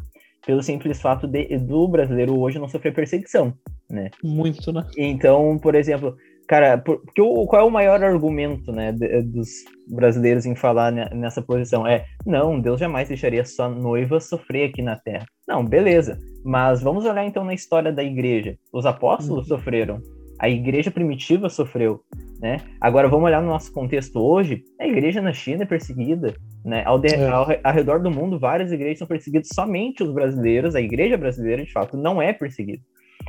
[0.46, 3.52] pelo simples fato de, do brasileiro hoje não sofrer perseguição,
[3.90, 4.10] né?
[4.22, 4.86] Muito, né?
[4.96, 6.16] Então, por exemplo,
[6.50, 9.48] Cara, porque o, qual é o maior argumento, né, dos
[9.88, 11.86] brasileiros em falar nessa posição?
[11.86, 15.24] É, não, Deus jamais deixaria sua noiva sofrer aqui na Terra.
[15.46, 16.18] Não, beleza.
[16.44, 18.56] Mas vamos olhar então na história da igreja.
[18.72, 19.58] Os apóstolos uhum.
[19.58, 20.00] sofreram.
[20.40, 22.00] A igreja primitiva sofreu,
[22.40, 22.56] né?
[22.80, 24.64] Agora vamos olhar no nosso contexto hoje.
[24.80, 26.34] A igreja na China é perseguida,
[26.64, 26.82] né?
[26.84, 27.28] Ao, de, é.
[27.28, 29.50] ao, ao redor do mundo, várias igrejas são perseguidas.
[29.54, 32.82] Somente os brasileiros, a igreja brasileira, de fato, não é perseguida.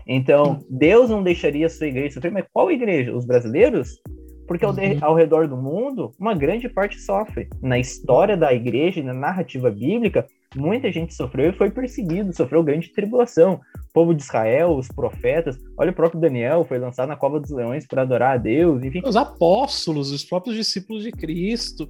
[0.08, 3.16] Então, Deus não deixaria a sua igreja sofrer, mas qual igreja?
[3.16, 4.02] Os brasileiros?
[4.48, 4.98] Porque ao, de, uhum.
[5.02, 7.48] ao, redor do mundo, uma grande parte sofre.
[7.62, 12.92] Na história da igreja, na narrativa bíblica, muita gente sofreu e foi perseguido, sofreu grande
[12.92, 13.62] tribulação.
[13.90, 17.52] O povo de Israel, os profetas, olha o próprio Daniel, foi lançado na cova dos
[17.52, 19.02] leões para adorar a Deus, enfim.
[19.06, 21.88] Os apóstolos, os próprios discípulos de Cristo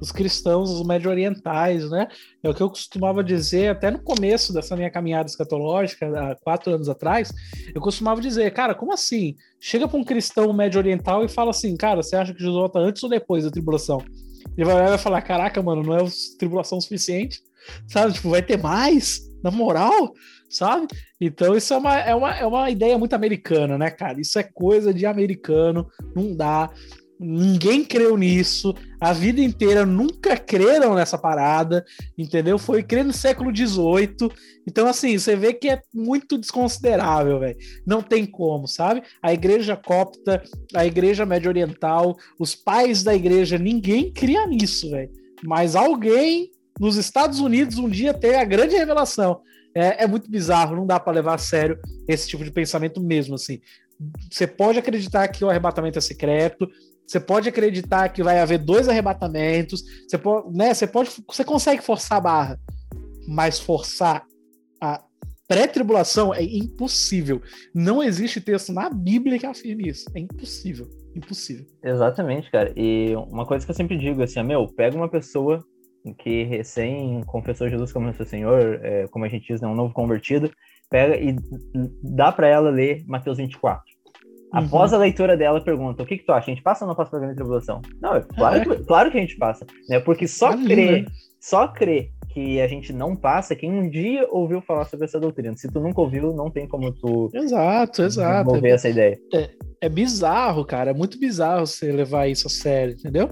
[0.00, 2.08] os cristãos, os médio-orientais, né?
[2.42, 6.72] É o que eu costumava dizer até no começo dessa minha caminhada escatológica, há quatro
[6.72, 7.32] anos atrás,
[7.74, 9.36] eu costumava dizer, cara, como assim?
[9.60, 13.02] Chega para um cristão médio-oriental e fala assim, cara, você acha que Jesus volta antes
[13.02, 14.02] ou depois da tribulação?
[14.56, 16.04] Ele vai, vai falar, caraca, mano, não é
[16.38, 17.40] tribulação suficiente,
[17.88, 18.12] sabe?
[18.12, 19.20] Tipo, vai ter mais?
[19.42, 20.12] Na moral?
[20.48, 20.86] Sabe?
[21.20, 24.20] Então, isso é uma, é, uma, é uma ideia muito americana, né, cara?
[24.20, 26.70] Isso é coisa de americano, não dá.
[27.18, 31.84] Ninguém creu nisso, a vida inteira nunca creram nessa parada,
[32.18, 32.58] entendeu?
[32.58, 34.30] Foi crer no século XVIII.
[34.66, 37.56] Então, assim, você vê que é muito desconsiderável, velho.
[37.86, 39.02] Não tem como, sabe?
[39.22, 40.42] A igreja copta,
[40.74, 45.10] a igreja médio oriental, os pais da igreja, ninguém cria nisso, velho.
[45.44, 46.50] Mas alguém
[46.80, 49.40] nos Estados Unidos um dia tem a grande revelação.
[49.74, 53.34] É, é muito bizarro, não dá para levar a sério esse tipo de pensamento mesmo,
[53.34, 53.60] assim.
[54.30, 56.68] Você pode acreditar que o arrebatamento é secreto,
[57.06, 61.82] você pode acreditar que vai haver dois arrebatamentos, você pode, né, você pode, você consegue
[61.82, 62.60] forçar a barra,
[63.28, 64.24] mas forçar
[64.80, 65.02] a
[65.46, 67.42] pré-tribulação é impossível.
[67.74, 70.06] Não existe texto na Bíblia que afirme isso.
[70.14, 71.66] É impossível, impossível.
[71.82, 72.72] Exatamente, cara.
[72.76, 75.64] E uma coisa que eu sempre digo assim, meu, pega uma pessoa
[76.18, 79.92] que recém confessou Jesus como seu Senhor, é, como a gente diz, é um novo
[79.94, 80.50] convertido,
[80.90, 81.34] pega e
[82.02, 83.93] dá para ela ler Mateus 24
[84.54, 84.98] Após uhum.
[84.98, 86.50] a leitura dela, pergunta: o que, que tu acha?
[86.50, 87.82] A gente passa ou não passa pela grande tribulação?
[88.00, 88.76] Não, é claro, é.
[88.76, 89.98] Que, claro que a gente passa, né?
[89.98, 91.06] Porque só crer,
[91.40, 95.56] só crer que a gente não passa quem um dia ouviu falar sobre essa doutrina.
[95.56, 98.44] Se tu nunca ouviu, não tem como tu exato, exato.
[98.44, 99.18] desenvolver é, essa ideia.
[99.32, 100.90] É, é bizarro, cara.
[100.90, 103.30] É muito bizarro você levar isso a sério, entendeu?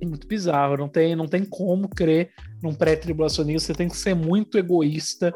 [0.00, 0.76] É muito bizarro.
[0.76, 2.30] Não tem, não tem como crer
[2.62, 3.72] num pré-tribulacionista.
[3.72, 5.32] Você tem que ser muito egoísta.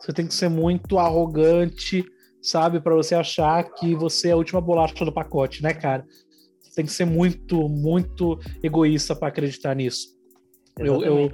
[0.00, 2.04] Você tem que ser muito arrogante,
[2.42, 2.80] sabe?
[2.80, 6.04] para você achar que você é a última bolacha do pacote, né, cara?
[6.60, 10.08] Você tem que ser muito, muito egoísta para acreditar nisso.
[10.78, 11.32] Eu, eu,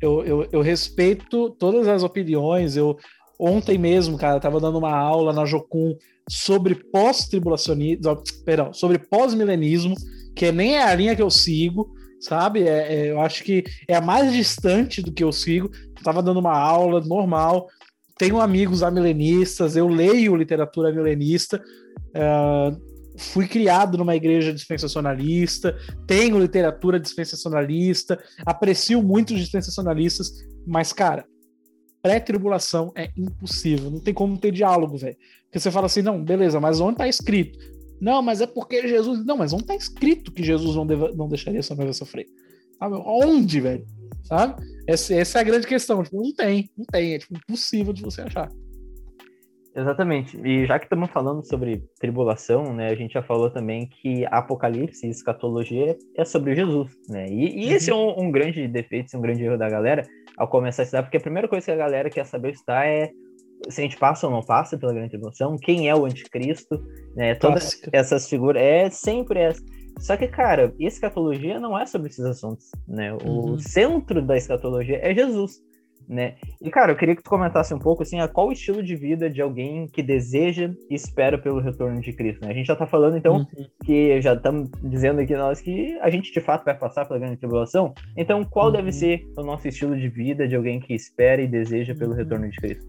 [0.00, 2.76] eu, eu, eu, respeito todas as opiniões.
[2.76, 2.98] Eu
[3.38, 5.96] ontem mesmo, cara, tava dando uma aula na Jocum
[6.28, 9.94] sobre pós-tribulacionismo, perdão, sobre pós-milenismo,
[10.34, 12.62] que nem é a linha que eu sigo, sabe?
[12.62, 15.70] É, é, eu acho que é a mais distante do que eu sigo.
[15.74, 17.68] Eu tava dando uma aula normal,
[18.18, 21.62] tenho amigos amilenistas, eu leio literatura milenista,
[22.16, 30.30] uh, fui criado numa igreja dispensacionalista, tenho literatura dispensacionalista, aprecio muito os dispensacionalistas,
[30.66, 31.24] mas, cara,
[32.02, 35.16] pré-tribulação é impossível, não tem como ter diálogo, velho.
[35.44, 37.58] Porque você fala assim, não, beleza, mas onde tá escrito?
[38.00, 39.24] Não, mas é porque Jesus.
[39.24, 42.26] Não, mas onde tá escrito que Jesus não, deva, não deixaria sua noiva sofrer?
[42.76, 42.96] Sabe?
[43.06, 43.86] Onde, velho?
[44.24, 44.62] Sabe?
[44.86, 46.02] Essa, essa, é a grande questão.
[46.02, 47.14] Tipo, não tem, não tem.
[47.14, 48.48] É tipo, impossível de você achar.
[49.74, 50.38] Exatamente.
[50.44, 55.06] E já que estamos falando sobre tribulação, né, a gente já falou também que Apocalipse
[55.06, 57.26] e escatologia é sobre Jesus, né?
[57.28, 60.02] E, e esse é um, um, grande defeito, um grande erro da galera
[60.36, 63.10] ao começar a estudar, porque a primeira coisa que a galera quer saber está é
[63.68, 66.82] se a gente passa ou não passa pela grande tribulação, quem é o anticristo,
[67.14, 67.34] né?
[67.34, 67.90] Todas Clássica.
[67.92, 69.62] essas figuras é sempre essa.
[69.98, 73.12] Só que, cara, escatologia não é sobre esses assuntos, né?
[73.14, 73.58] O uhum.
[73.58, 75.60] centro da escatologia é Jesus,
[76.08, 76.34] né?
[76.60, 78.96] E, cara, eu queria que tu comentasse um pouco, assim, a qual o estilo de
[78.96, 82.52] vida de alguém que deseja e espera pelo retorno de Cristo, né?
[82.52, 83.66] A gente já tá falando, então, uhum.
[83.84, 87.38] que já estamos dizendo aqui nós que a gente, de fato, vai passar pela grande
[87.38, 87.94] tribulação.
[88.16, 88.72] Então, qual uhum.
[88.72, 92.18] deve ser o nosso estilo de vida de alguém que espera e deseja pelo uhum.
[92.18, 92.86] retorno de Cristo?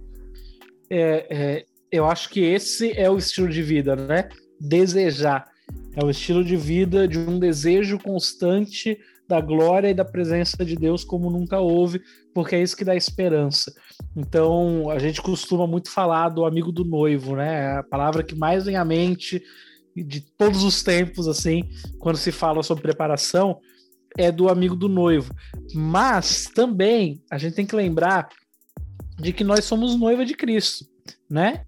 [0.89, 4.29] É, é, eu acho que esse é o estilo de vida, né?
[4.59, 5.45] Desejar
[5.95, 8.97] é o estilo de vida de um desejo constante
[9.27, 12.01] da glória e da presença de Deus como nunca houve,
[12.33, 13.73] porque é isso que dá esperança.
[14.15, 17.77] Então, a gente costuma muito falar do amigo do noivo, né?
[17.77, 19.41] A palavra que mais vem à mente
[19.95, 23.59] de todos os tempos, assim, quando se fala sobre preparação,
[24.17, 25.33] é do amigo do noivo.
[25.73, 28.29] Mas também a gente tem que lembrar
[29.19, 30.85] de que nós somos noiva de Cristo,
[31.29, 31.65] né?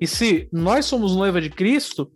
[0.00, 2.10] E se nós somos noiva de Cristo,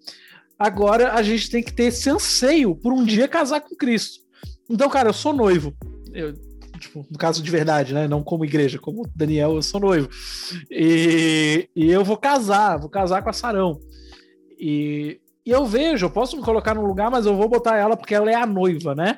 [0.59, 4.21] agora a gente tem que ter esse anseio por um dia casar com Cristo.
[4.69, 5.75] Então, cara, eu sou noivo.
[6.13, 6.35] Eu,
[6.79, 8.09] tipo, no caso de verdade, né?
[8.09, 10.09] Não como igreja, como Daniel, eu sou noivo.
[10.71, 13.79] E, e eu vou casar, vou casar com a Sarão.
[14.59, 17.97] E, e eu vejo, eu posso me colocar num lugar, mas eu vou botar ela
[17.97, 19.17] porque ela é a noiva, né?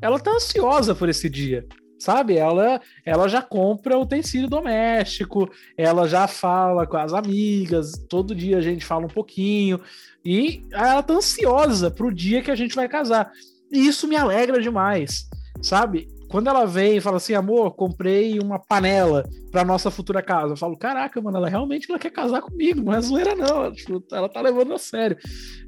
[0.00, 1.66] Ela tá ansiosa por esse dia
[2.04, 2.36] sabe?
[2.36, 8.60] Ela, ela já compra utensílio doméstico, ela já fala com as amigas, todo dia a
[8.60, 9.80] gente fala um pouquinho,
[10.24, 13.32] e ela tá ansiosa pro dia que a gente vai casar.
[13.72, 15.28] E isso me alegra demais,
[15.62, 16.06] sabe?
[16.28, 20.56] Quando ela vem e fala assim, amor, comprei uma panela para nossa futura casa, eu
[20.56, 24.28] falo, caraca, mano, ela realmente ela quer casar comigo, não é zoeira não, tipo, ela
[24.28, 25.16] tá levando a sério.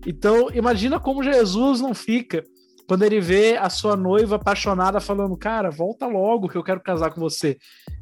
[0.07, 2.44] Então, imagina como Jesus não fica
[2.87, 7.11] quando ele vê a sua noiva apaixonada falando, cara, volta logo que eu quero casar
[7.11, 7.57] com você.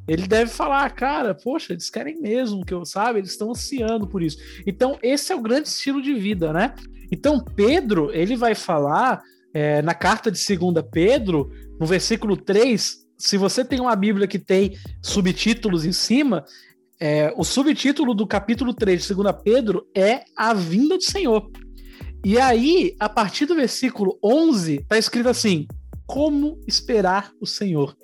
[0.06, 3.20] Ele deve falar, cara, poxa, eles querem mesmo que eu, sabe?
[3.20, 4.36] Eles estão ansiando por isso.
[4.66, 6.74] Então, esse é o grande estilo de vida, né?
[7.10, 9.22] Então, Pedro, ele vai falar
[9.54, 14.38] é, na carta de 2 Pedro, no versículo 3, se você tem uma Bíblia que
[14.38, 16.44] tem subtítulos em cima,
[17.00, 21.50] é, o subtítulo do capítulo 3 de 2 Pedro é a vinda do Senhor.
[22.24, 25.66] E aí, a partir do versículo 11, tá escrito assim:
[26.06, 27.94] Como esperar o Senhor?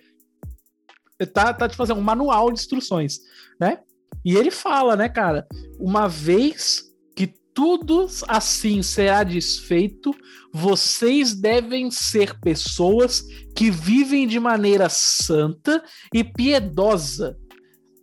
[1.33, 3.21] Tá, tá tipo assim, um manual de instruções,
[3.59, 3.79] né?
[4.23, 5.47] E ele fala, né, cara?
[5.79, 6.85] Uma vez
[7.17, 10.15] que tudo assim será desfeito,
[10.53, 13.25] vocês devem ser pessoas
[13.57, 17.39] que vivem de maneira santa e piedosa,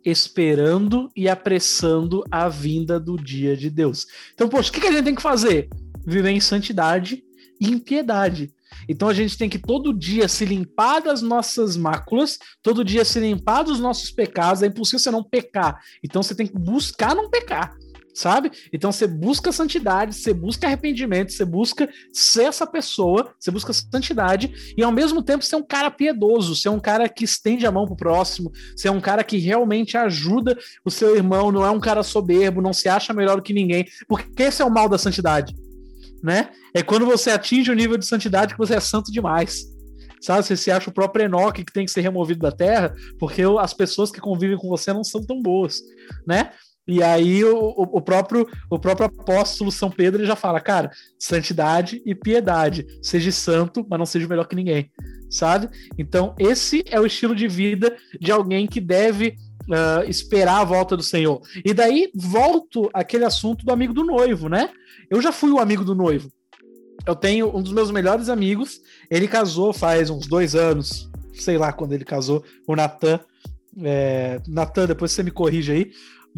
[0.04, 4.06] esperando e apressando a vinda do dia de Deus.
[4.34, 5.68] Então, poxa, o que, que a gente tem que fazer?
[6.08, 7.22] Viver em santidade
[7.60, 8.50] e em piedade.
[8.88, 13.20] Então a gente tem que todo dia se limpar das nossas máculas, todo dia se
[13.20, 14.62] limpar dos nossos pecados.
[14.62, 15.80] É impossível você não pecar.
[16.02, 17.74] Então você tem que buscar não pecar,
[18.14, 18.50] sabe?
[18.72, 24.74] Então você busca santidade, você busca arrependimento, você busca ser essa pessoa, você busca santidade
[24.76, 27.86] e ao mesmo tempo ser um cara piedoso, ser um cara que estende a mão
[27.86, 32.02] pro próximo, ser um cara que realmente ajuda o seu irmão, não é um cara
[32.02, 35.54] soberbo, não se acha melhor do que ninguém, porque esse é o mal da santidade
[36.22, 36.50] né?
[36.74, 39.64] É quando você atinge o nível de santidade que você é santo demais.
[40.20, 40.44] Sabe?
[40.44, 43.72] Você se acha o próprio Enoque que tem que ser removido da terra, porque as
[43.72, 45.80] pessoas que convivem com você não são tão boas,
[46.26, 46.50] né?
[46.88, 52.00] E aí o, o, próprio, o próprio apóstolo São Pedro ele já fala, cara, santidade
[52.04, 52.86] e piedade.
[53.02, 54.90] Seja santo, mas não seja melhor que ninguém,
[55.30, 55.68] sabe?
[55.98, 59.36] Então esse é o estilo de vida de alguém que deve
[59.68, 61.40] uh, esperar a volta do Senhor.
[61.64, 64.70] E daí volto aquele assunto do amigo do noivo, né?
[65.10, 66.30] Eu já fui o amigo do noivo.
[67.06, 71.72] Eu tenho um dos meus melhores amigos, ele casou faz uns dois anos, sei lá
[71.72, 73.20] quando ele casou, o Natan.
[73.82, 75.90] É, Natan, depois você me corrige aí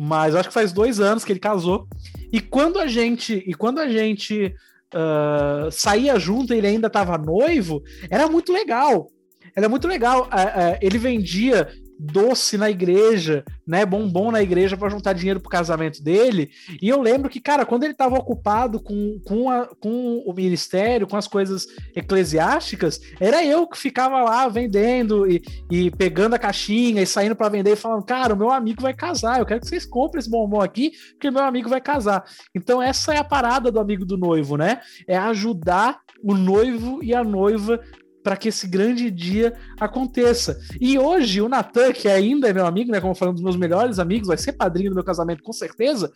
[0.03, 1.87] mas acho que faz dois anos que ele casou.
[2.33, 3.45] E quando a gente.
[3.47, 4.55] E quando a gente
[4.95, 9.09] uh, saía junto ele ainda estava noivo, era muito legal.
[9.55, 10.23] Era muito legal.
[10.29, 11.69] Uh, ele vendia
[12.01, 16.51] doce na igreja, né, bombom na igreja para juntar dinheiro pro casamento dele.
[16.81, 21.07] E eu lembro que, cara, quando ele estava ocupado com, com, a, com o ministério,
[21.07, 27.03] com as coisas eclesiásticas, era eu que ficava lá vendendo e, e pegando a caixinha
[27.03, 29.69] e saindo para vender e falando, cara, o meu amigo vai casar, eu quero que
[29.69, 32.25] vocês comprem esse bombom aqui, porque meu amigo vai casar.
[32.55, 34.81] Então essa é a parada do amigo do noivo, né?
[35.07, 37.81] É ajudar o noivo e a noiva
[38.23, 40.59] para que esse grande dia aconteça.
[40.81, 43.99] E hoje o Natan, que ainda é meu amigo, né, como falando dos meus melhores
[43.99, 46.13] amigos, vai ser padrinho do meu casamento com certeza.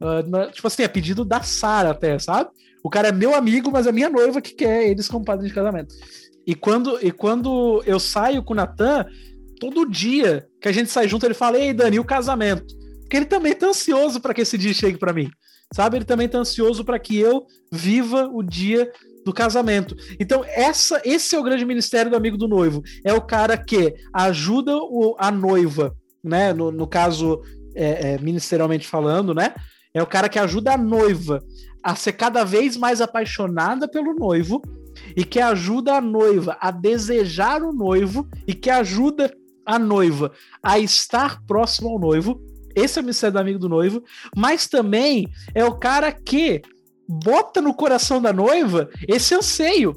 [0.00, 2.50] Uh, tipo assim, é pedido da Sara até, sabe?
[2.82, 5.54] O cara é meu amigo, mas é minha noiva que quer eles como padrinho de
[5.54, 5.94] casamento.
[6.46, 9.06] E quando, e quando eu saio com o Natan,
[9.60, 12.74] todo dia que a gente sai junto, ele fala: Ei, Dani, o casamento?
[13.02, 15.30] Porque ele também tá ansioso para que esse dia chegue para mim.
[15.72, 15.98] Sabe?
[15.98, 18.90] Ele também tá ansioso para que eu viva o dia
[19.24, 19.96] do casamento.
[20.18, 22.82] Então, essa, esse é o grande ministério do amigo do noivo.
[23.04, 26.52] É o cara que ajuda o, a noiva, né?
[26.52, 27.40] No, no caso,
[27.74, 29.54] é, é, ministerialmente falando, né?
[29.94, 31.42] É o cara que ajuda a noiva
[31.82, 34.62] a ser cada vez mais apaixonada pelo noivo
[35.16, 39.32] e que ajuda a noiva a desejar o noivo e que ajuda
[39.66, 40.32] a noiva
[40.62, 42.40] a estar próximo ao noivo.
[42.74, 44.02] Esse é o ministério do amigo do noivo,
[44.34, 46.62] mas também é o cara que
[47.12, 49.94] bota no coração da noiva esse anseio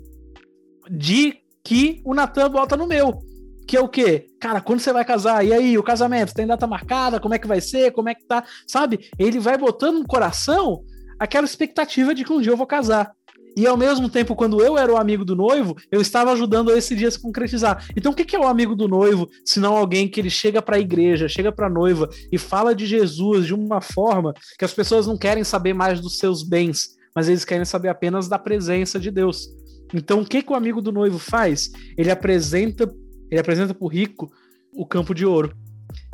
[0.89, 3.19] de que o Natan bota no meu.
[3.67, 4.27] Que é o quê?
[4.39, 5.43] Cara, quando você vai casar?
[5.43, 6.33] E aí, o casamento?
[6.33, 7.19] Tem data marcada?
[7.19, 7.91] Como é que vai ser?
[7.91, 8.43] Como é que tá?
[8.67, 9.09] Sabe?
[9.17, 10.83] Ele vai botando no coração
[11.17, 13.11] aquela expectativa de que um dia eu vou casar.
[13.57, 16.93] E ao mesmo tempo, quando eu era o amigo do noivo, eu estava ajudando esse
[16.93, 17.87] dia a se concretizar.
[17.95, 20.75] Então, o que é o amigo do noivo, se não alguém que ele chega para
[20.75, 24.73] a igreja, chega para a noiva e fala de Jesus de uma forma que as
[24.73, 28.99] pessoas não querem saber mais dos seus bens, mas eles querem saber apenas da presença
[28.99, 29.47] de Deus.
[29.93, 31.71] Então, o que, que o amigo do noivo faz?
[31.97, 32.93] Ele apresenta,
[33.31, 34.29] ele apresenta para o rico
[34.73, 35.55] o campo de ouro,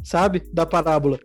[0.04, 0.44] sabe?
[0.54, 1.20] Da parábola.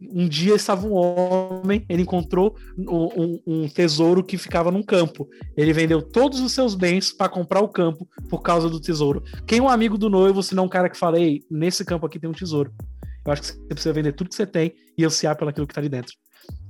[0.00, 5.28] Um dia estava um homem, ele encontrou um, um, tesouro que ficava num campo.
[5.56, 9.22] Ele vendeu todos os seus bens para comprar o campo por causa do tesouro.
[9.44, 12.06] Quem é um amigo do noivo, se não um cara que fala, ei, nesse campo
[12.06, 12.72] aqui tem um tesouro.
[13.26, 15.80] Eu acho que você precisa vender tudo que você tem e ansiar pelaquilo que está
[15.80, 16.14] ali dentro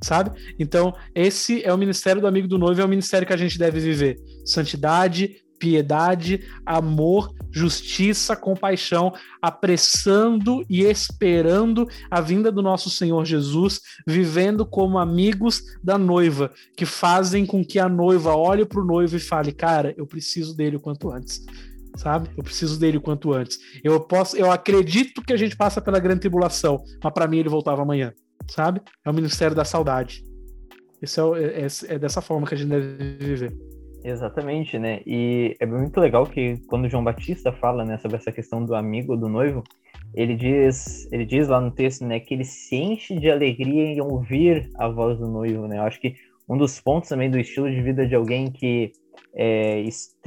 [0.03, 0.31] sabe?
[0.59, 3.59] Então, esse é o ministério do amigo do noivo, é o ministério que a gente
[3.59, 4.17] deve viver.
[4.45, 9.13] Santidade, piedade, amor, justiça, compaixão,
[9.43, 16.87] apressando e esperando a vinda do nosso Senhor Jesus, vivendo como amigos da noiva, que
[16.87, 20.77] fazem com que a noiva olhe para o noivo e fale: "Cara, eu preciso dele
[20.77, 21.45] o quanto antes"
[21.97, 22.31] sabe?
[22.37, 23.59] Eu preciso dele o quanto antes.
[23.83, 27.49] Eu posso, eu acredito que a gente passa pela grande tribulação, mas para mim ele
[27.49, 28.13] voltava amanhã
[28.49, 28.81] sabe?
[29.05, 30.23] É o Ministério da Saudade.
[31.01, 33.57] Isso é, é, é, dessa forma que a gente deve viver.
[34.05, 35.01] Exatamente, né?
[35.07, 39.17] E é muito legal que quando João Batista fala né, sobre essa questão do amigo,
[39.17, 39.63] do noivo,
[40.15, 44.01] ele diz, ele diz lá no texto, né, que ele se enche de alegria em
[44.01, 45.79] ouvir a voz do noivo, né?
[45.79, 46.15] Eu acho que
[46.49, 48.93] um dos pontos também do estilo de vida de alguém que
[49.35, 49.85] é,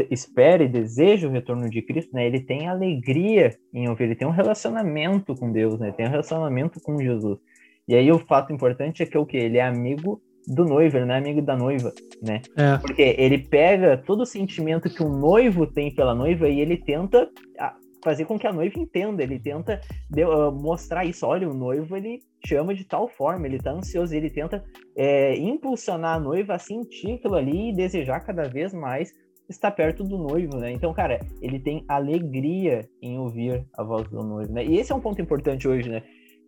[0.09, 2.27] espera e deseja o retorno de Cristo, né?
[2.27, 5.91] Ele tem alegria em ouvir, ele tem um relacionamento com Deus, né?
[5.91, 7.39] Tem um relacionamento com Jesus.
[7.87, 11.05] E aí o fato importante é que o que ele é amigo do noivo, ele
[11.05, 12.41] não é amigo da noiva, né?
[12.57, 12.77] É.
[12.77, 17.29] Porque ele pega todo o sentimento que um noivo tem pela noiva e ele tenta
[17.59, 19.79] ah, fazer com que a noiva entenda, ele tenta
[20.11, 21.25] uh, mostrar isso.
[21.25, 24.63] Olha, o noivo ele chama de tal forma, ele tá ansioso, ele tenta
[24.95, 29.11] é, impulsionar a noiva a sentir aquilo ali e desejar cada vez mais
[29.47, 30.71] estar perto do noivo, né?
[30.71, 34.65] Então, cara, ele tem alegria em ouvir a voz do noivo, né?
[34.65, 36.01] E esse é um ponto importante hoje, né?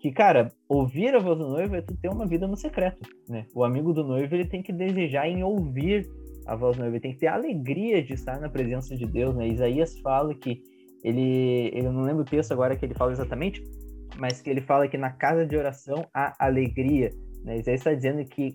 [0.03, 3.45] Que, cara, ouvir a voz do noivo é tu ter uma vida no secreto, né?
[3.55, 6.09] O amigo do noivo, ele tem que desejar em ouvir
[6.45, 9.05] a voz do noivo, ele tem que ter a alegria de estar na presença de
[9.05, 9.47] Deus, né?
[9.47, 10.61] Isaías fala que
[11.05, 13.63] ele, eu não lembro o texto agora que ele fala exatamente,
[14.17, 17.09] mas que ele fala que na casa de oração há alegria,
[17.41, 17.59] né?
[17.59, 18.53] Isaías está dizendo que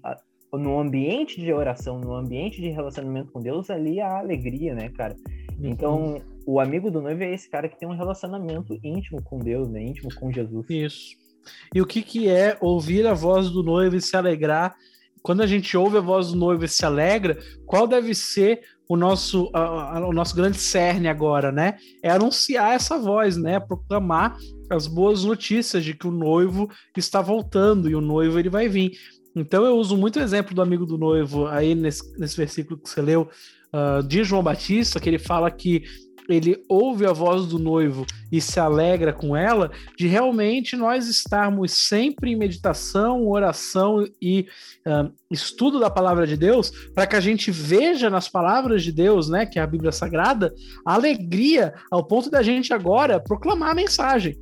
[0.52, 5.16] no ambiente de oração, no ambiente de relacionamento com Deus, ali há alegria, né, cara?
[5.58, 5.66] Uhum.
[5.66, 9.66] Então, o amigo do noivo é esse cara que tem um relacionamento íntimo com Deus,
[9.70, 9.82] né?
[9.82, 10.68] Íntimo com Jesus.
[10.68, 11.27] Isso.
[11.74, 14.76] E o que, que é ouvir a voz do noivo e se alegrar?
[15.22, 18.96] Quando a gente ouve a voz do noivo e se alegra, qual deve ser o
[18.96, 21.76] nosso, a, a, o nosso grande cerne agora, né?
[22.02, 23.60] É anunciar essa voz, né?
[23.60, 24.36] Proclamar
[24.70, 28.92] as boas notícias de que o noivo está voltando e o noivo ele vai vir.
[29.36, 32.88] Então eu uso muito o exemplo do amigo do noivo aí nesse, nesse versículo que
[32.88, 33.28] você leu
[33.72, 35.84] uh, de João Batista, que ele fala que
[36.28, 41.72] ele ouve a voz do noivo e se alegra com ela, de realmente nós estarmos
[41.88, 44.46] sempre em meditação, oração e
[44.86, 49.30] uh, estudo da palavra de Deus, para que a gente veja nas palavras de Deus,
[49.30, 50.52] né, que é a Bíblia Sagrada,
[50.86, 54.36] a alegria ao ponto da gente agora proclamar a mensagem.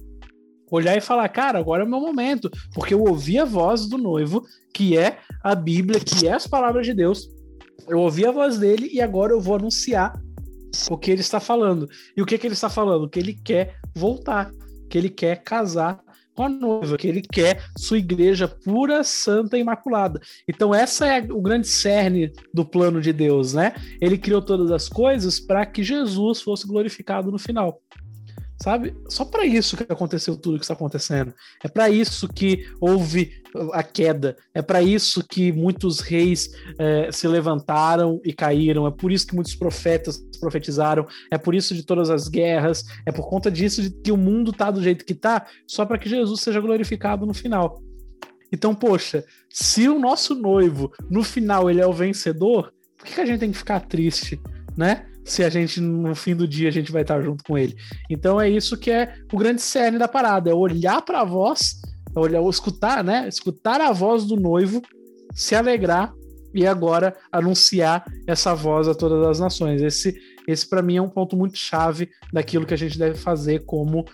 [0.68, 3.97] Olhar e falar, cara, agora é o meu momento, porque eu ouvi a voz do
[3.97, 7.28] noivo, que é a Bíblia, que é as palavras de Deus.
[7.89, 10.20] Eu ouvi a voz dele e agora eu vou anunciar
[10.91, 11.89] o que ele está falando.
[12.16, 13.09] E o que, que ele está falando?
[13.09, 14.51] Que ele quer voltar,
[14.89, 16.01] que ele quer casar
[16.35, 20.20] com a noiva, que ele quer sua igreja pura, santa e imaculada.
[20.47, 23.72] Então, essa é o grande cerne do plano de Deus, né?
[24.01, 27.81] Ele criou todas as coisas para que Jesus fosse glorificado no final
[28.62, 28.94] sabe?
[29.09, 31.34] Só para isso que aconteceu tudo que está acontecendo.
[31.62, 33.42] É para isso que houve
[33.72, 34.36] a queda.
[34.54, 38.86] É para isso que muitos reis é, se levantaram e caíram.
[38.86, 41.07] É por isso que muitos profetas profetizaram.
[41.30, 42.84] É por isso de todas as guerras.
[43.04, 46.09] É por conta disso que o mundo tá do jeito que tá, só para que
[46.09, 47.82] Jesus seja glorificado no final.
[48.52, 53.20] Então, poxa, se o nosso noivo no final ele é o vencedor, por que, que
[53.20, 54.40] a gente tem que ficar triste,
[54.76, 55.07] né?
[55.27, 57.77] Se a gente, no fim do dia, a gente vai estar junto com ele.
[58.09, 61.81] Então é isso que é o grande cerne da parada, é olhar para a voz,
[62.14, 63.27] é olhar, escutar, né?
[63.29, 64.81] Escutar a voz do noivo,
[65.35, 66.14] se alegrar
[66.55, 69.83] e agora anunciar essa voz a todas as nações.
[69.83, 70.16] Esse,
[70.47, 74.05] esse para mim é um ponto muito chave daquilo que a gente deve fazer como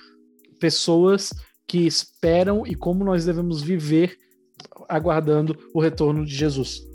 [0.58, 1.30] pessoas
[1.68, 4.16] que esperam e como nós devemos viver
[4.88, 6.91] aguardando o retorno de Jesus.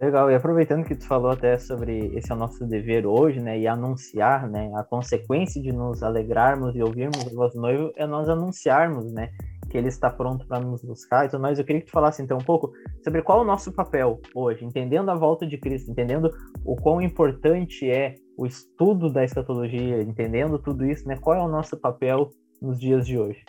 [0.00, 3.58] Legal, e aproveitando que tu falou até sobre esse é o nosso dever hoje, né,
[3.58, 8.06] e anunciar, né, a consequência de nos alegrarmos e ouvirmos a voz do noivo é
[8.06, 9.30] nós anunciarmos, né,
[9.68, 11.58] que ele está pronto para nos buscar e tudo mais.
[11.58, 12.72] Eu queria que tu falasse então um pouco
[13.02, 16.30] sobre qual é o nosso papel hoje, entendendo a volta de Cristo, entendendo
[16.64, 21.48] o quão importante é o estudo da escatologia, entendendo tudo isso, né, qual é o
[21.48, 22.30] nosso papel
[22.62, 23.42] nos dias de hoje?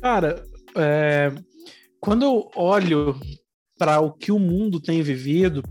[0.00, 0.44] Cara,
[0.76, 1.32] é,
[1.98, 3.16] quando eu olho
[3.78, 5.62] para o que o mundo tem vivido,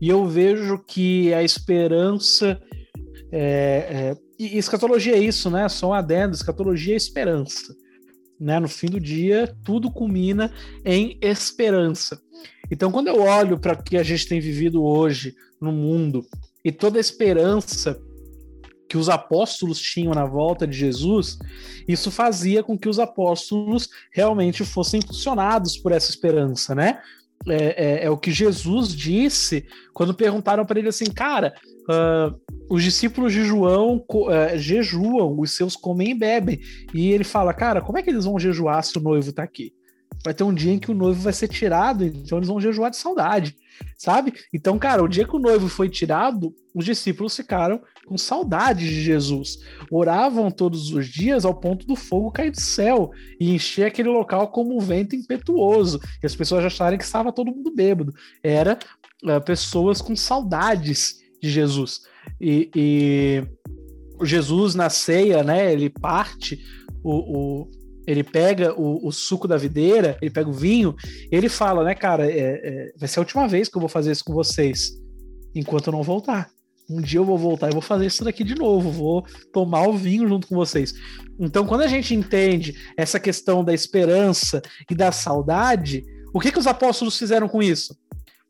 [0.00, 2.60] e eu vejo que a esperança.
[3.30, 5.68] É, é, e escatologia é isso, né?
[5.68, 7.72] Só um adendo: escatologia é esperança.
[8.40, 8.58] Né?
[8.58, 10.52] No fim do dia, tudo culmina
[10.84, 12.20] em esperança.
[12.68, 16.26] Então, quando eu olho para o que a gente tem vivido hoje no mundo
[16.64, 17.96] e toda a esperança
[18.92, 21.38] que os apóstolos tinham na volta de Jesus,
[21.88, 27.00] isso fazia com que os apóstolos realmente fossem impulsionados por essa esperança, né?
[27.48, 29.64] É, é, é o que Jesus disse
[29.94, 31.54] quando perguntaram para ele assim, cara,
[31.88, 32.38] uh,
[32.68, 36.60] os discípulos de João uh, jejuam, os seus comem e bebem.
[36.92, 39.72] E ele fala, cara, como é que eles vão jejuar se o noivo está aqui?
[40.24, 42.90] vai ter um dia em que o noivo vai ser tirado, então eles vão jejuar
[42.90, 43.56] de saudade,
[43.96, 44.32] sabe?
[44.52, 49.02] Então, cara, o dia que o noivo foi tirado, os discípulos ficaram com saudade de
[49.02, 49.58] Jesus.
[49.90, 54.48] Oravam todos os dias ao ponto do fogo cair do céu e encher aquele local
[54.48, 56.00] como um vento impetuoso.
[56.22, 58.12] E as pessoas acharem que estava todo mundo bêbado.
[58.42, 58.78] Era
[59.24, 62.02] uh, pessoas com saudades de Jesus.
[62.40, 63.44] E, e
[64.24, 65.72] Jesus na ceia, né?
[65.72, 66.60] Ele parte
[67.02, 70.94] o, o ele pega o, o, suco da videira, ele pega o vinho,
[71.30, 74.12] ele fala, né, cara, é, é, vai ser a última vez que eu vou fazer
[74.12, 74.92] isso com vocês,
[75.54, 76.50] enquanto eu não voltar.
[76.90, 79.96] Um dia eu vou voltar e vou fazer isso daqui de novo, vou tomar o
[79.96, 80.92] vinho junto com vocês.
[81.38, 86.58] Então, quando a gente entende essa questão da esperança e da saudade, o que, que
[86.58, 87.96] os apóstolos fizeram com isso?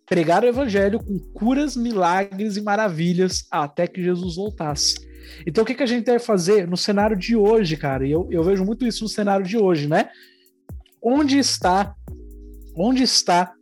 [0.06, 4.96] Pregaram o evangelho com curas, milagres e maravilhas até que Jesus voltasse.
[5.46, 8.06] Então, o que, que a gente deve fazer no cenário de hoje, cara?
[8.06, 10.10] E eu, eu vejo muito isso no cenário de hoje, né?
[11.02, 11.94] Onde está,
[12.76, 13.52] onde está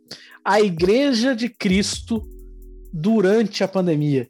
[0.43, 2.21] a Igreja de Cristo
[2.93, 4.29] durante a pandemia,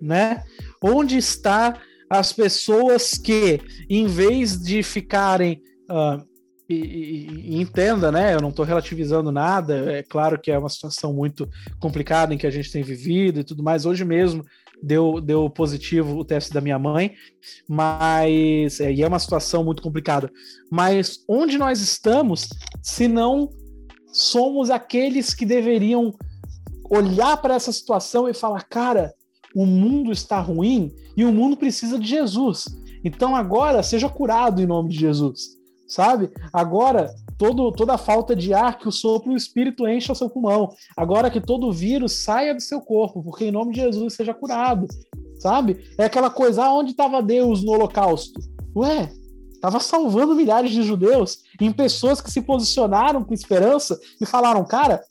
[0.00, 0.42] né?
[0.82, 1.80] Onde está
[2.10, 6.26] as pessoas que, em vez de ficarem uh,
[6.68, 8.34] e, e, e, entenda, né?
[8.34, 9.90] Eu não estou relativizando nada.
[9.92, 11.48] É claro que é uma situação muito
[11.80, 13.86] complicada em que a gente tem vivido e tudo mais.
[13.86, 14.44] Hoje mesmo
[14.82, 17.14] deu, deu positivo o teste da minha mãe,
[17.68, 20.30] mas é, e é uma situação muito complicada.
[20.70, 22.48] Mas onde nós estamos,
[22.82, 23.50] se não
[24.12, 26.14] somos aqueles que deveriam
[26.90, 29.12] olhar para essa situação e falar: cara,
[29.54, 32.66] o mundo está ruim e o mundo precisa de Jesus.
[33.04, 35.57] Então agora seja curado em nome de Jesus,
[35.88, 36.30] sabe?
[36.52, 40.28] Agora todo, toda a falta de ar que o sopro o Espírito encha o seu
[40.28, 40.74] pulmão.
[40.96, 44.86] Agora que todo vírus saia do seu corpo, porque em nome de Jesus seja curado,
[45.38, 45.84] sabe?
[45.96, 48.40] É aquela coisa, ah, onde estava Deus no Holocausto?
[48.76, 49.10] Ué,
[49.52, 55.02] estava salvando milhares de judeus em pessoas que se posicionaram com esperança e falaram, cara,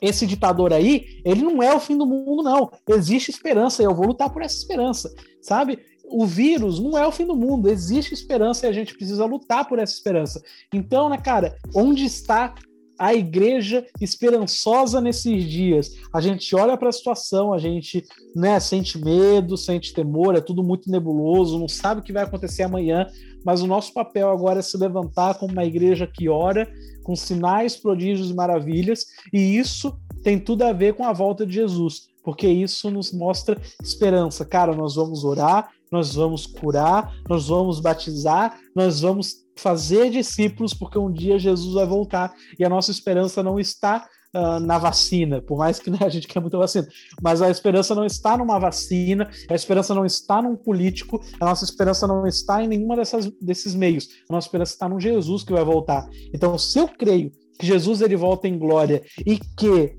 [0.00, 2.70] esse ditador aí, ele não é o fim do mundo, não.
[2.88, 5.78] Existe esperança eu vou lutar por essa esperança, sabe?
[6.16, 9.68] O vírus não é o fim do mundo, existe esperança e a gente precisa lutar
[9.68, 10.40] por essa esperança.
[10.72, 12.54] Então, né, cara, onde está
[12.96, 15.90] a igreja esperançosa nesses dias.
[16.14, 18.04] A gente olha para a situação, a gente
[18.36, 22.62] né, sente medo, sente temor, é tudo muito nebuloso, não sabe o que vai acontecer
[22.62, 23.08] amanhã,
[23.44, 26.70] mas o nosso papel agora é se levantar como uma igreja que ora,
[27.02, 31.54] com sinais, prodígios e maravilhas, e isso tem tudo a ver com a volta de
[31.54, 34.44] Jesus, porque isso nos mostra esperança.
[34.44, 40.98] Cara, nós vamos orar, nós vamos curar, nós vamos batizar, nós vamos fazer discípulos, porque
[40.98, 45.58] um dia Jesus vai voltar e a nossa esperança não está uh, na vacina, por
[45.58, 46.86] mais que né, a gente quer muita vacina,
[47.22, 51.64] mas a esperança não está numa vacina, a esperança não está num político, a nossa
[51.64, 55.52] esperança não está em nenhuma dessas, desses meios, a nossa esperança está num Jesus que
[55.52, 56.08] vai voltar.
[56.32, 59.96] Então, se eu creio que Jesus ele volta em glória e que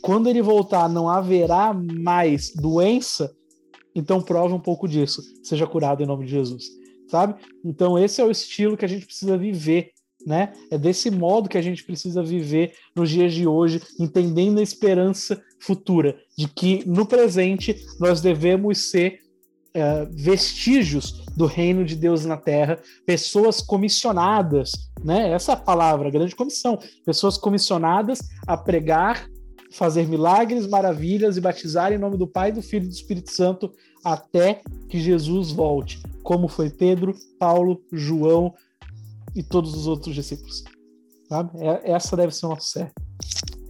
[0.00, 3.32] quando ele voltar não haverá mais doença,
[3.94, 5.22] então prove um pouco disso.
[5.42, 6.82] Seja curado em nome de Jesus
[7.12, 7.34] sabe?
[7.62, 9.90] Então esse é o estilo que a gente precisa viver,
[10.26, 10.54] né?
[10.70, 15.42] É desse modo que a gente precisa viver nos dias de hoje, entendendo a esperança
[15.60, 19.20] futura de que no presente nós devemos ser
[19.74, 24.70] é, vestígios do reino de Deus na Terra, pessoas comissionadas,
[25.04, 25.32] né?
[25.32, 29.26] Essa é palavra, grande comissão, pessoas comissionadas a pregar
[29.72, 33.72] fazer milagres, maravilhas e batizar em nome do Pai, do Filho e do Espírito Santo
[34.04, 38.54] até que Jesus volte, como foi Pedro, Paulo, João
[39.34, 40.64] e todos os outros discípulos.
[41.28, 41.50] Sabe?
[41.58, 42.94] É, essa deve ser o nosso certo.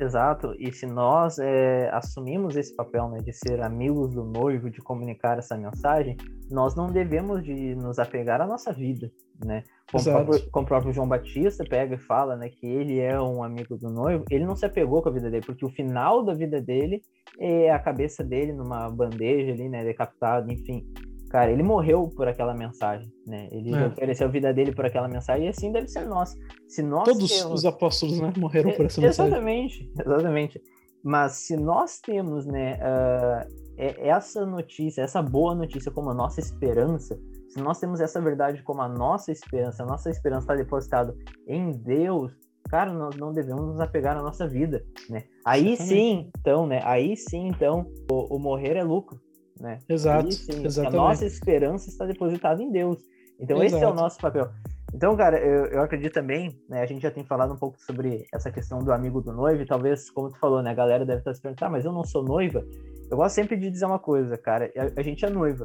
[0.03, 4.81] Exato, e se nós é, assumimos esse papel né, de ser amigos do noivo, de
[4.81, 6.17] comunicar essa mensagem,
[6.51, 9.13] nós não devemos de nos apegar à nossa vida,
[9.45, 9.63] né?
[9.93, 13.45] Como, próprio, como o próprio João Batista pega e fala, né, que ele é um
[13.45, 16.35] amigo do noivo, ele não se apegou com a vida dele, porque o final da
[16.35, 17.01] vida dele
[17.39, 20.85] é a cabeça dele numa bandeja ali, né, decapitado, enfim.
[21.33, 23.49] Cara, ele morreu por aquela mensagem, né?
[23.51, 23.87] Ele é.
[23.87, 26.37] ofereceu a vida dele por aquela mensagem e assim deve ser nós.
[26.69, 27.61] Se nós Todos temos...
[27.61, 29.33] os apóstolos, né, morreram por essa mensagem.
[29.33, 30.63] Exatamente, exatamente.
[31.03, 37.19] Mas se nós temos, né, uh, essa notícia, essa boa notícia como a nossa esperança,
[37.49, 41.17] se nós temos essa verdade como a nossa esperança, a nossa esperança está depositada
[41.49, 42.31] em Deus,
[42.69, 45.25] cara, nós não devemos nos apegar à nossa vida, né?
[45.47, 46.83] Aí sim, então, né?
[46.85, 49.19] Aí sim, então, o, o morrer é lucro
[49.63, 49.79] né?
[49.89, 50.29] Exato.
[50.29, 50.99] E, sim, exatamente.
[50.99, 52.99] A nossa esperança está depositada em Deus.
[53.41, 53.77] Então Exato.
[53.77, 54.51] esse é o nosso papel.
[54.93, 56.83] Então, cara, eu, eu acredito também, né?
[56.83, 59.67] A gente já tem falado um pouco sobre essa questão do amigo do noivo, e
[59.67, 60.71] talvez, como tu falou, né?
[60.71, 62.63] A galera deve estar se perguntando, ah, mas eu não sou noiva.
[63.11, 65.65] Eu gosto sempre de dizer uma coisa, cara, a, a gente é noiva,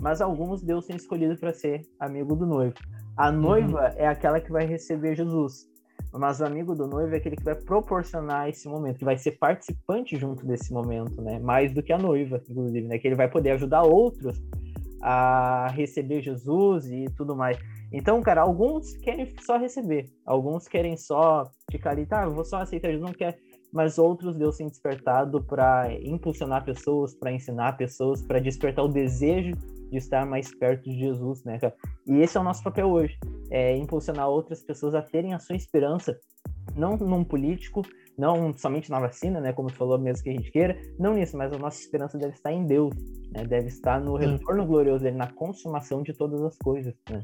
[0.00, 2.74] mas alguns Deus tem escolhido para ser amigo do noivo.
[3.16, 3.94] A noiva uhum.
[3.96, 5.66] é aquela que vai receber Jesus.
[6.12, 9.32] Mas o amigo do noivo é aquele que vai proporcionar esse momento, que vai ser
[9.32, 11.38] participante junto desse momento, né?
[11.38, 12.98] Mais do que a noiva, inclusive, né?
[12.98, 14.40] Que ele vai poder ajudar outros
[15.02, 17.58] a receber Jesus e tudo mais.
[17.92, 22.58] Então, cara, alguns querem só receber, alguns querem só ficar ali, tá, eu vou só
[22.58, 23.38] aceitar Jesus, não quer,
[23.72, 29.52] mas outros Deus tem despertado para impulsionar pessoas, para ensinar pessoas, para despertar o desejo
[29.92, 31.74] de estar mais perto de Jesus, né, cara?
[32.06, 33.18] E esse é o nosso papel hoje,
[33.50, 36.18] é impulsionar outras pessoas a terem a sua esperança,
[36.74, 37.82] não num político,
[38.16, 41.36] não somente na vacina, né, como tu falou mesmo que a gente queira, não nisso,
[41.36, 42.94] mas a nossa esperança deve estar em Deus,
[43.32, 47.22] né, deve estar no retorno glorioso dele, na consumação de todas as coisas, né?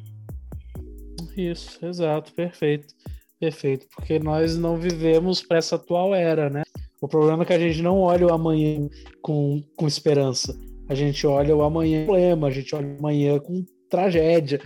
[1.35, 2.95] Isso, exato, perfeito,
[3.41, 6.64] perfeito, porque nós não vivemos para essa atual era, né?
[7.01, 8.89] O problema é que a gente não olha o amanhã
[9.23, 13.39] com, com esperança a gente olha o amanhã com problema, a gente olha o amanhã
[13.39, 14.61] com tragédia,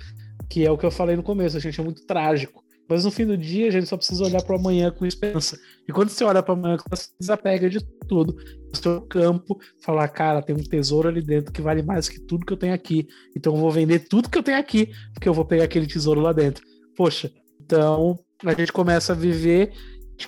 [0.48, 2.62] que é o que eu falei no começo, a gente é muito trágico.
[2.88, 5.58] Mas no fim do dia, a gente só precisa olhar para amanhã com esperança.
[5.88, 8.36] E quando você olha para amanhã, você desapega de tudo.
[8.72, 12.44] O seu campo, falar, cara, tem um tesouro ali dentro que vale mais que tudo
[12.44, 13.06] que eu tenho aqui.
[13.36, 16.20] Então eu vou vender tudo que eu tenho aqui, porque eu vou pegar aquele tesouro
[16.20, 16.64] lá dentro.
[16.94, 17.32] Poxa,
[17.64, 19.72] então a gente começa a viver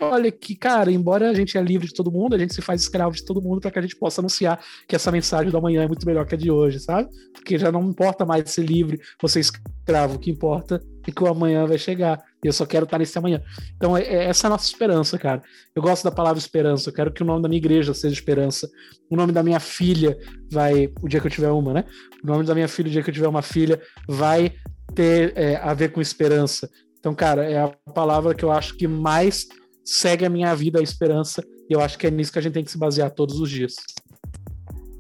[0.03, 2.83] olha que, cara, embora a gente é livre de todo mundo, a gente se faz
[2.83, 5.83] escravo de todo mundo para que a gente possa anunciar que essa mensagem do amanhã
[5.83, 7.09] é muito melhor que a de hoje, sabe?
[7.33, 11.23] Porque já não importa mais ser livre ou ser escravo, o que importa é que
[11.23, 12.23] o amanhã vai chegar.
[12.43, 13.43] E eu só quero estar nesse amanhã.
[13.77, 15.43] Então, é, é essa a nossa esperança, cara.
[15.75, 16.89] Eu gosto da palavra esperança.
[16.89, 18.69] Eu quero que o nome da minha igreja seja esperança.
[19.11, 20.17] O nome da minha filha
[20.51, 20.93] vai.
[21.03, 21.85] O dia que eu tiver uma, né?
[22.23, 24.53] O nome da minha filha, o dia que eu tiver uma filha, vai
[24.95, 26.71] ter é, a ver com esperança.
[26.99, 29.47] Então, cara, é a palavra que eu acho que mais
[29.85, 31.45] segue a minha vida, a esperança.
[31.69, 33.51] E eu acho que é nisso que a gente tem que se basear todos os
[33.51, 33.75] dias.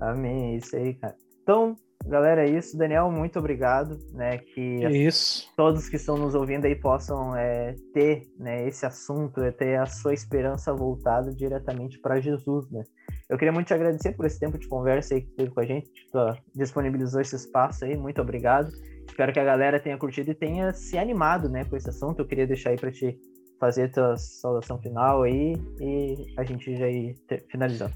[0.00, 1.16] Amém, é isso aí, cara.
[1.42, 1.76] Então,
[2.06, 2.76] Galera, é isso.
[2.76, 4.36] Daniel, muito obrigado, né?
[4.36, 5.50] Que isso.
[5.56, 9.86] todos que estão nos ouvindo aí possam é, ter né, esse assunto, é, ter a
[9.86, 12.82] sua esperança voltada diretamente para Jesus, né?
[13.28, 15.64] Eu queria muito te agradecer por esse tempo de conversa aí que teve com a
[15.64, 16.18] gente, que tu
[16.54, 18.70] disponibilizou esse espaço aí, muito obrigado.
[19.08, 22.18] Espero que a galera tenha curtido e tenha se animado, né, com esse assunto.
[22.18, 23.18] Eu queria deixar aí para te
[23.58, 27.16] fazer a tua saudação final aí e a gente já ir
[27.50, 27.94] finalizando.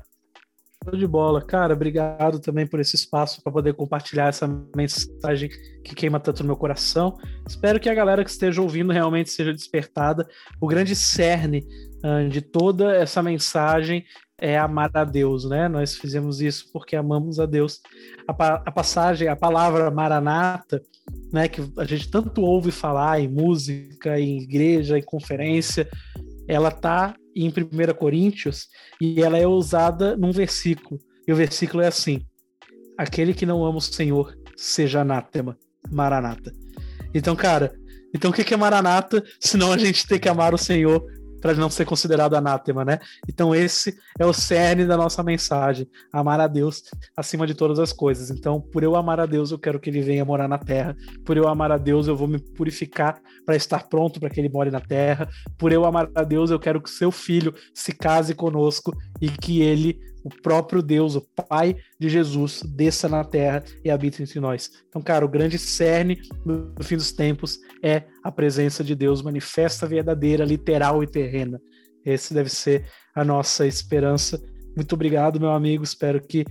[0.92, 1.44] De bola.
[1.44, 5.50] Cara, obrigado também por esse espaço para poder compartilhar essa mensagem
[5.84, 7.18] que queima tanto no meu coração.
[7.46, 10.26] Espero que a galera que esteja ouvindo realmente seja despertada.
[10.60, 11.66] O grande cerne
[12.02, 14.04] uh, de toda essa mensagem
[14.40, 15.68] é amar a Deus, né?
[15.68, 17.80] Nós fizemos isso porque amamos a Deus.
[18.26, 20.80] A, a passagem, a palavra maranata,
[21.32, 25.88] né, que a gente tanto ouve falar em música, em igreja, em conferência,
[26.46, 28.68] ela tá em 1 Coríntios
[29.00, 31.00] e ela é usada num versículo.
[31.26, 32.20] E o versículo é assim:
[32.96, 35.58] Aquele que não ama o Senhor, seja anátema,
[35.90, 36.52] maranata.
[37.12, 37.72] Então, cara,
[38.14, 41.04] então o que é maranata, senão a gente ter que amar o Senhor
[41.40, 42.98] para não ser considerado anátema, né?
[43.28, 46.82] Então esse é o cerne da nossa mensagem, amar a Deus
[47.16, 48.30] acima de todas as coisas.
[48.30, 50.96] Então, por eu amar a Deus, eu quero que ele venha morar na terra.
[51.24, 54.48] Por eu amar a Deus, eu vou me purificar para estar pronto para que ele
[54.48, 55.28] more na terra.
[55.56, 59.62] Por eu amar a Deus, eu quero que seu filho se case conosco e que
[59.62, 64.70] ele o próprio Deus, o Pai de Jesus, desça na terra e habite entre nós.
[64.88, 69.86] Então, cara, o grande cerne do fim dos tempos é a presença de Deus manifesta,
[69.86, 71.60] verdadeira, literal e terrena.
[72.04, 74.40] Esse deve ser a nossa esperança.
[74.74, 75.84] Muito obrigado, meu amigo.
[75.84, 76.44] Espero que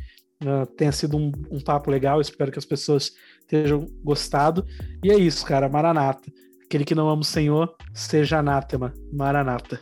[0.43, 2.22] uh, tenha sido um, um papo legal.
[2.22, 3.11] Espero que as pessoas
[3.47, 4.65] tenham gostado.
[5.03, 5.70] E é isso, cara.
[5.70, 6.32] Maranata.
[6.65, 8.93] Aquele que não ama o Senhor, seja anátema.
[9.13, 9.80] Maranata.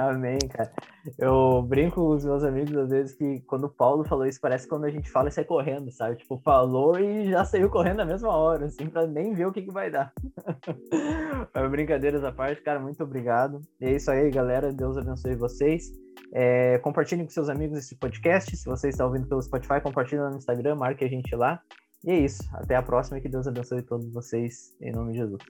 [0.00, 0.72] Amém, cara.
[1.18, 4.66] Eu brinco com os meus amigos às vezes que quando o Paulo falou isso, parece
[4.66, 6.16] quando a gente fala e sai correndo, sabe?
[6.16, 9.62] Tipo, falou e já saiu correndo na mesma hora, assim, pra nem ver o que,
[9.62, 10.12] que vai dar.
[11.70, 13.60] Brincadeiras à parte, cara, muito obrigado.
[13.78, 14.72] E é isso aí, galera.
[14.72, 15.92] Deus abençoe vocês.
[16.32, 18.56] É, compartilhem com seus amigos esse podcast.
[18.56, 21.60] Se você está ouvindo pelo Spotify, compartilhe no Instagram, marque a gente lá.
[22.04, 22.42] E é isso.
[22.54, 25.42] Até a próxima e que Deus abençoe todos vocês, em nome de Jesus.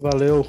[0.00, 0.44] Valeu.